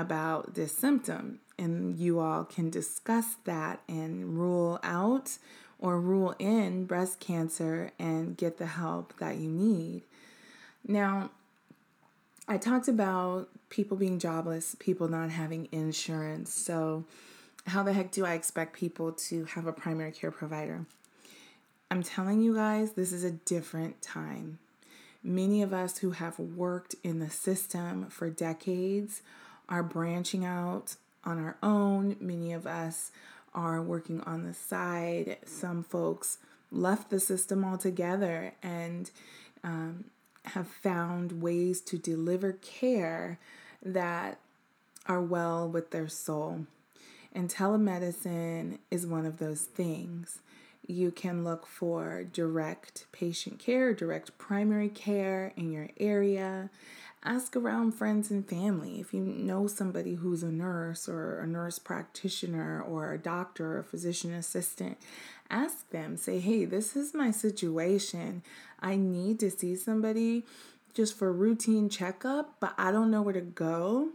about 0.00 0.54
this 0.54 0.76
symptom. 0.76 1.40
And 1.58 1.98
you 1.98 2.20
all 2.20 2.44
can 2.44 2.70
discuss 2.70 3.36
that 3.44 3.80
and 3.88 4.38
rule 4.38 4.80
out 4.82 5.38
or 5.78 6.00
rule 6.00 6.34
in 6.38 6.84
breast 6.86 7.20
cancer 7.20 7.90
and 7.98 8.36
get 8.36 8.58
the 8.58 8.66
help 8.66 9.16
that 9.18 9.36
you 9.36 9.50
need. 9.50 10.02
Now, 10.86 11.30
I 12.48 12.58
talked 12.58 12.88
about 12.88 13.48
people 13.68 13.96
being 13.96 14.18
jobless, 14.18 14.74
people 14.78 15.08
not 15.08 15.30
having 15.30 15.68
insurance. 15.72 16.52
So, 16.52 17.04
how 17.66 17.82
the 17.82 17.92
heck 17.92 18.10
do 18.10 18.24
I 18.24 18.34
expect 18.34 18.74
people 18.74 19.12
to 19.12 19.44
have 19.44 19.66
a 19.66 19.72
primary 19.72 20.12
care 20.12 20.30
provider? 20.30 20.86
I'm 21.90 22.02
telling 22.02 22.40
you 22.40 22.54
guys, 22.54 22.92
this 22.92 23.12
is 23.12 23.24
a 23.24 23.30
different 23.30 24.00
time. 24.00 24.58
Many 25.22 25.60
of 25.62 25.72
us 25.72 25.98
who 25.98 26.12
have 26.12 26.38
worked 26.38 26.94
in 27.04 27.18
the 27.18 27.30
system 27.30 28.06
for 28.08 28.30
decades 28.30 29.22
are 29.70 29.82
branching 29.82 30.44
out 30.44 30.96
on 31.24 31.38
our 31.38 31.56
own. 31.62 32.16
Many 32.20 32.52
of 32.52 32.66
us 32.66 33.12
are 33.54 33.80
working 33.80 34.20
on 34.22 34.44
the 34.44 34.54
side. 34.54 35.38
Some 35.46 35.82
folks 35.82 36.38
left 36.70 37.10
the 37.10 37.20
system 37.20 37.64
altogether 37.64 38.52
and 38.62 39.10
um, 39.64 40.04
have 40.46 40.68
found 40.68 41.40
ways 41.40 41.80
to 41.82 41.98
deliver 41.98 42.52
care 42.52 43.38
that 43.82 44.38
are 45.06 45.22
well 45.22 45.68
with 45.68 45.90
their 45.90 46.08
soul. 46.08 46.66
And 47.32 47.48
telemedicine 47.48 48.78
is 48.90 49.06
one 49.06 49.26
of 49.26 49.38
those 49.38 49.62
things. 49.62 50.40
You 50.86 51.12
can 51.12 51.44
look 51.44 51.66
for 51.66 52.24
direct 52.24 53.06
patient 53.12 53.58
care, 53.60 53.94
direct 53.94 54.36
primary 54.38 54.88
care 54.88 55.52
in 55.56 55.70
your 55.70 55.88
area 55.98 56.70
ask 57.24 57.54
around 57.54 57.92
friends 57.92 58.30
and 58.30 58.48
family. 58.48 59.00
If 59.00 59.12
you 59.12 59.20
know 59.20 59.66
somebody 59.66 60.14
who's 60.14 60.42
a 60.42 60.50
nurse 60.50 61.08
or 61.08 61.40
a 61.40 61.46
nurse 61.46 61.78
practitioner 61.78 62.82
or 62.82 63.12
a 63.12 63.18
doctor 63.18 63.76
or 63.76 63.78
a 63.80 63.84
physician 63.84 64.32
assistant, 64.32 64.98
ask 65.50 65.88
them. 65.90 66.16
Say, 66.16 66.38
hey, 66.38 66.64
this 66.64 66.96
is 66.96 67.14
my 67.14 67.30
situation. 67.30 68.42
I 68.80 68.96
need 68.96 69.38
to 69.40 69.50
see 69.50 69.76
somebody 69.76 70.44
just 70.94 71.16
for 71.16 71.32
routine 71.32 71.88
checkup, 71.88 72.56
but 72.58 72.74
I 72.78 72.90
don't 72.90 73.10
know 73.10 73.22
where 73.22 73.34
to 73.34 73.40
go. 73.40 74.08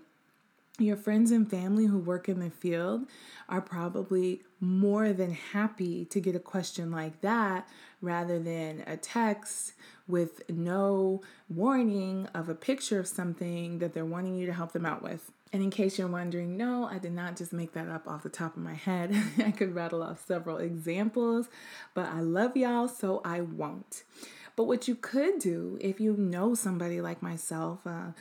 Your 0.77 0.97
friends 0.97 1.31
and 1.31 1.49
family 1.49 1.85
who 1.85 1.97
work 1.97 2.27
in 2.27 2.39
the 2.39 2.49
field 2.49 3.05
are 3.47 3.61
probably 3.61 4.41
more 4.59 5.13
than 5.13 5.31
happy 5.31 6.03
to 6.05 6.19
get 6.19 6.35
a 6.35 6.39
question 6.39 6.91
like 6.91 7.21
that 7.21 7.67
rather 8.05 8.39
than 8.39 8.83
a 8.87 8.95
text 8.95 9.73
with 10.07 10.47
no 10.49 11.21
warning 11.49 12.27
of 12.33 12.47
a 12.47 12.55
picture 12.55 12.99
of 12.99 13.07
something 13.07 13.79
that 13.79 13.93
they're 13.93 14.05
wanting 14.05 14.35
you 14.35 14.45
to 14.45 14.53
help 14.53 14.71
them 14.71 14.85
out 14.85 15.01
with. 15.01 15.31
And 15.51 15.63
in 15.63 15.69
case 15.69 15.97
you're 15.97 16.07
wondering, 16.07 16.57
no, 16.57 16.85
I 16.85 16.97
did 16.97 17.13
not 17.13 17.37
just 17.37 17.53
make 17.53 17.73
that 17.73 17.87
up 17.87 18.07
off 18.07 18.23
the 18.23 18.29
top 18.29 18.55
of 18.55 18.61
my 18.61 18.73
head. 18.73 19.15
I 19.37 19.51
could 19.51 19.73
rattle 19.73 20.03
off 20.03 20.25
several 20.25 20.57
examples, 20.57 21.47
but 21.93 22.07
I 22.07 22.19
love 22.19 22.55
y'all, 22.55 22.87
so 22.87 23.21
I 23.23 23.41
won't. 23.41 24.03
But 24.55 24.65
what 24.65 24.87
you 24.87 24.95
could 24.95 25.39
do 25.39 25.77
if 25.81 25.99
you 25.99 26.15
know 26.15 26.55
somebody 26.55 27.01
like 27.01 27.21
myself, 27.21 27.85
uh, 27.85 28.11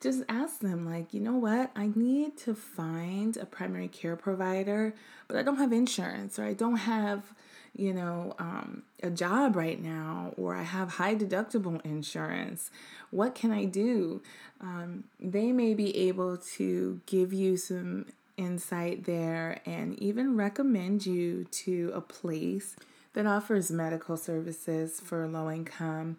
just 0.00 0.22
ask 0.28 0.60
them, 0.60 0.86
like, 0.86 1.12
you 1.12 1.20
know 1.20 1.36
what, 1.36 1.70
I 1.76 1.90
need 1.94 2.38
to 2.38 2.54
find 2.54 3.36
a 3.36 3.44
primary 3.44 3.88
care 3.88 4.16
provider, 4.16 4.94
but 5.28 5.36
I 5.36 5.42
don't 5.42 5.58
have 5.58 5.72
insurance 5.72 6.38
or 6.38 6.44
I 6.44 6.54
don't 6.54 6.76
have 6.76 7.34
you 7.74 7.92
know, 7.92 8.34
um, 8.38 8.82
a 9.02 9.10
job 9.10 9.56
right 9.56 9.82
now, 9.82 10.34
or 10.36 10.54
I 10.54 10.62
have 10.62 10.90
high 10.90 11.14
deductible 11.14 11.84
insurance. 11.84 12.70
What 13.10 13.34
can 13.34 13.50
I 13.50 13.64
do? 13.64 14.22
Um, 14.60 15.04
they 15.18 15.52
may 15.52 15.74
be 15.74 15.96
able 16.08 16.36
to 16.56 17.00
give 17.06 17.32
you 17.32 17.56
some 17.56 18.06
insight 18.36 19.04
there 19.04 19.60
and 19.66 19.98
even 19.98 20.36
recommend 20.36 21.06
you 21.06 21.44
to 21.44 21.92
a 21.94 22.00
place 22.00 22.76
that 23.14 23.26
offers 23.26 23.70
medical 23.70 24.16
services 24.16 25.00
for 25.00 25.26
low 25.26 25.50
income 25.50 26.16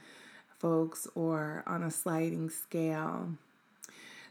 folks 0.59 1.07
or 1.15 1.63
on 1.65 1.83
a 1.83 1.91
sliding 1.91 2.49
scale. 2.49 3.29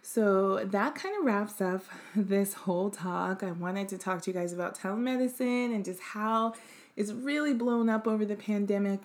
So 0.00 0.64
that 0.64 0.96
kind 0.96 1.14
of 1.18 1.24
wraps 1.24 1.60
up 1.60 1.84
this 2.16 2.54
whole 2.54 2.90
talk. 2.90 3.42
I 3.42 3.52
wanted 3.52 3.88
to 3.90 3.98
talk 3.98 4.22
to 4.22 4.30
you 4.30 4.34
guys 4.34 4.52
about 4.52 4.76
telemedicine 4.76 5.74
and 5.74 5.84
just 5.84 6.00
how 6.00 6.54
it's 6.96 7.12
really 7.12 7.54
blown 7.54 7.88
up 7.88 8.06
over 8.06 8.24
the 8.24 8.36
pandemic. 8.36 9.00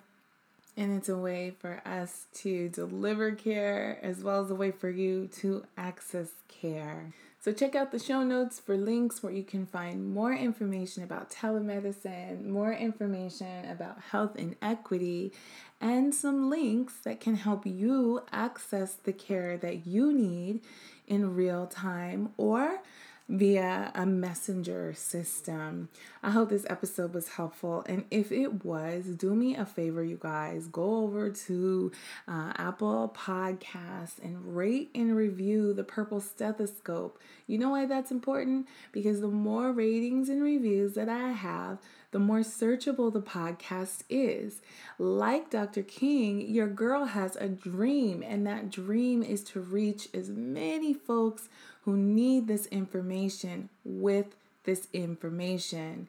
And 0.76 0.96
it's 0.96 1.08
a 1.08 1.16
way 1.16 1.54
for 1.58 1.82
us 1.84 2.26
to 2.34 2.68
deliver 2.68 3.32
care 3.32 3.98
as 4.00 4.22
well 4.22 4.44
as 4.44 4.50
a 4.50 4.54
way 4.54 4.70
for 4.70 4.88
you 4.88 5.28
to 5.38 5.64
access 5.76 6.30
care. 6.46 7.12
So, 7.40 7.52
check 7.52 7.74
out 7.74 7.92
the 7.92 7.98
show 7.98 8.22
notes 8.24 8.60
for 8.60 8.76
links 8.76 9.22
where 9.22 9.32
you 9.32 9.44
can 9.44 9.64
find 9.64 10.12
more 10.12 10.32
information 10.32 11.02
about 11.02 11.30
telemedicine, 11.30 12.44
more 12.44 12.72
information 12.72 13.70
about 13.70 14.00
health 14.10 14.36
inequity, 14.36 15.32
and 15.80 16.14
some 16.14 16.50
links 16.50 16.94
that 17.04 17.20
can 17.20 17.36
help 17.36 17.64
you 17.64 18.22
access 18.32 18.94
the 18.94 19.12
care 19.12 19.56
that 19.56 19.86
you 19.86 20.12
need 20.12 20.60
in 21.06 21.34
real 21.34 21.66
time 21.66 22.30
or 22.36 22.80
via 23.28 23.92
a 23.94 24.06
messenger 24.06 24.94
system. 24.94 25.88
I 26.22 26.30
hope 26.30 26.48
this 26.48 26.66
episode 26.70 27.12
was 27.12 27.28
helpful. 27.28 27.84
And 27.86 28.04
if 28.10 28.32
it 28.32 28.64
was, 28.64 29.04
do 29.06 29.34
me 29.34 29.54
a 29.54 29.66
favor, 29.66 30.02
you 30.02 30.18
guys. 30.20 30.66
Go 30.66 31.02
over 31.02 31.30
to 31.30 31.92
uh, 32.26 32.52
Apple 32.56 33.14
Podcasts 33.14 34.18
and 34.22 34.56
rate 34.56 34.90
and 34.94 35.14
review 35.14 35.74
the 35.74 35.84
Purple 35.84 36.20
Stethoscope. 36.20 37.18
You 37.46 37.58
know 37.58 37.70
why 37.70 37.84
that's 37.84 38.10
important? 38.10 38.66
Because 38.92 39.20
the 39.20 39.28
more 39.28 39.72
ratings 39.72 40.28
and 40.30 40.42
reviews 40.42 40.94
that 40.94 41.08
I 41.08 41.32
have, 41.32 41.78
the 42.10 42.18
more 42.18 42.40
searchable 42.40 43.12
the 43.12 43.20
podcast 43.20 44.02
is. 44.08 44.62
Like 44.98 45.50
Dr. 45.50 45.82
King, 45.82 46.40
your 46.40 46.66
girl 46.66 47.04
has 47.04 47.36
a 47.36 47.48
dream, 47.48 48.22
and 48.26 48.46
that 48.46 48.70
dream 48.70 49.22
is 49.22 49.44
to 49.44 49.60
reach 49.60 50.08
as 50.14 50.30
many 50.30 50.94
folks 50.94 51.50
who 51.88 51.96
need 51.96 52.46
this 52.46 52.66
information 52.66 53.70
with 53.82 54.36
this 54.64 54.88
information. 54.92 56.06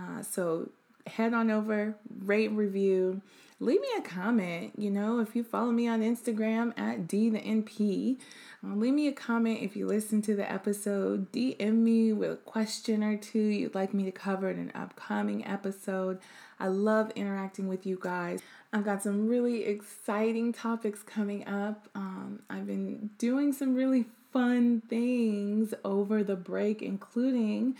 Uh, 0.00 0.22
so 0.22 0.68
head 1.04 1.34
on 1.34 1.50
over, 1.50 1.96
rate, 2.20 2.52
review, 2.52 3.20
leave 3.58 3.80
me 3.80 3.88
a 3.98 4.02
comment. 4.02 4.74
You 4.78 4.88
know, 4.92 5.18
if 5.18 5.34
you 5.34 5.42
follow 5.42 5.72
me 5.72 5.88
on 5.88 6.00
Instagram 6.00 6.78
at 6.78 7.08
D 7.08 7.28
the 7.28 7.40
NP, 7.40 8.18
uh, 8.64 8.76
leave 8.76 8.94
me 8.94 9.08
a 9.08 9.12
comment 9.12 9.62
if 9.62 9.74
you 9.74 9.88
listen 9.88 10.22
to 10.22 10.36
the 10.36 10.48
episode. 10.48 11.32
DM 11.32 11.74
me 11.74 12.12
with 12.12 12.30
a 12.30 12.36
question 12.36 13.02
or 13.02 13.16
two 13.16 13.40
you'd 13.40 13.74
like 13.74 13.92
me 13.92 14.04
to 14.04 14.12
cover 14.12 14.48
in 14.48 14.60
an 14.60 14.72
upcoming 14.76 15.44
episode. 15.44 16.20
I 16.60 16.68
love 16.68 17.10
interacting 17.16 17.66
with 17.66 17.84
you 17.84 17.98
guys. 18.00 18.42
I've 18.72 18.84
got 18.84 19.02
some 19.02 19.26
really 19.26 19.64
exciting 19.64 20.52
topics 20.52 21.02
coming 21.02 21.48
up. 21.48 21.88
Um, 21.96 22.42
I've 22.48 22.68
been 22.68 23.10
doing 23.18 23.52
some 23.52 23.74
really 23.74 24.06
fun 24.36 24.82
things 24.82 25.72
over 25.82 26.22
the 26.22 26.36
break, 26.36 26.82
including 26.82 27.74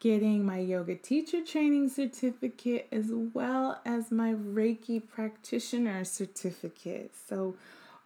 getting 0.00 0.44
my 0.44 0.58
yoga 0.58 0.96
teacher 0.96 1.40
training 1.40 1.88
certificate 1.88 2.88
as 2.90 3.12
well 3.12 3.80
as 3.86 4.10
my 4.10 4.34
Reiki 4.34 5.00
practitioner 5.00 6.04
certificate. 6.04 7.12
So, 7.28 7.54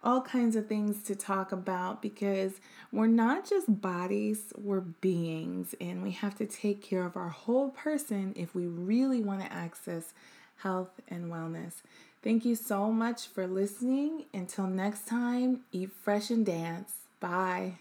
all 0.03 0.21
kinds 0.21 0.55
of 0.55 0.67
things 0.67 1.01
to 1.01 1.15
talk 1.15 1.51
about 1.51 1.99
because 1.99 2.61
we're 2.91 3.07
not 3.07 3.49
just 3.49 3.81
bodies, 3.81 4.53
we're 4.55 4.81
beings, 4.81 5.73
and 5.81 6.03
we 6.03 6.11
have 6.11 6.37
to 6.37 6.45
take 6.45 6.83
care 6.83 7.07
of 7.07 7.17
our 7.17 7.29
whole 7.29 7.71
person 7.71 8.33
if 8.35 8.53
we 8.53 8.67
really 8.67 9.19
want 9.19 9.41
to 9.41 9.51
access 9.51 10.13
health 10.57 11.01
and 11.07 11.31
wellness. 11.31 11.81
Thank 12.21 12.45
you 12.45 12.53
so 12.53 12.91
much 12.91 13.27
for 13.27 13.47
listening. 13.47 14.25
Until 14.31 14.67
next 14.67 15.07
time, 15.07 15.61
eat 15.71 15.89
fresh 15.91 16.29
and 16.29 16.45
dance. 16.45 16.98
Bye. 17.19 17.73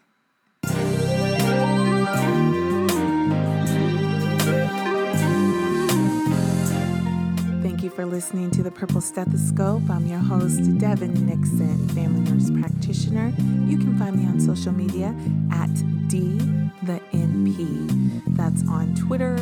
Thank 7.62 7.84
you 7.84 7.90
for 7.90 8.04
listening 8.04 8.50
to 8.52 8.62
the 8.62 8.70
Purple 8.70 9.00
Stethoscope. 9.00 9.88
I'm 9.88 10.06
your 10.06 10.18
host, 10.18 10.60
Devyn 10.78 11.22
Nixon, 11.22 11.88
family 11.90 12.30
nurse 12.30 12.50
practitioner. 12.50 13.32
You 13.66 13.78
can 13.78 13.96
find 13.98 14.16
me 14.16 14.26
on 14.26 14.40
social 14.40 14.72
media 14.72 15.14
at 15.52 15.72
D 16.08 16.38
the 16.82 17.00
NP. 17.12 18.36
That's 18.36 18.66
on 18.68 18.94
Twitter, 18.94 19.36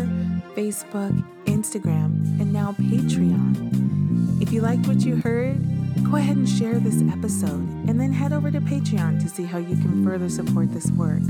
Facebook, 0.56 1.12
Instagram, 1.44 2.40
and 2.40 2.50
now 2.50 2.72
Patreon. 2.72 4.40
If 4.40 4.52
you 4.52 4.62
liked 4.62 4.86
what 4.86 5.04
you 5.04 5.16
heard, 5.16 5.58
go 6.02 6.16
ahead 6.16 6.38
and 6.38 6.48
share 6.48 6.80
this 6.80 7.02
episode 7.12 7.68
and 7.86 8.00
then 8.00 8.10
head 8.10 8.32
over 8.32 8.50
to 8.50 8.60
Patreon 8.62 9.20
to 9.20 9.28
see 9.28 9.44
how 9.44 9.58
you 9.58 9.76
can 9.76 10.02
further 10.02 10.30
support 10.30 10.72
this 10.72 10.90
work. 10.92 11.20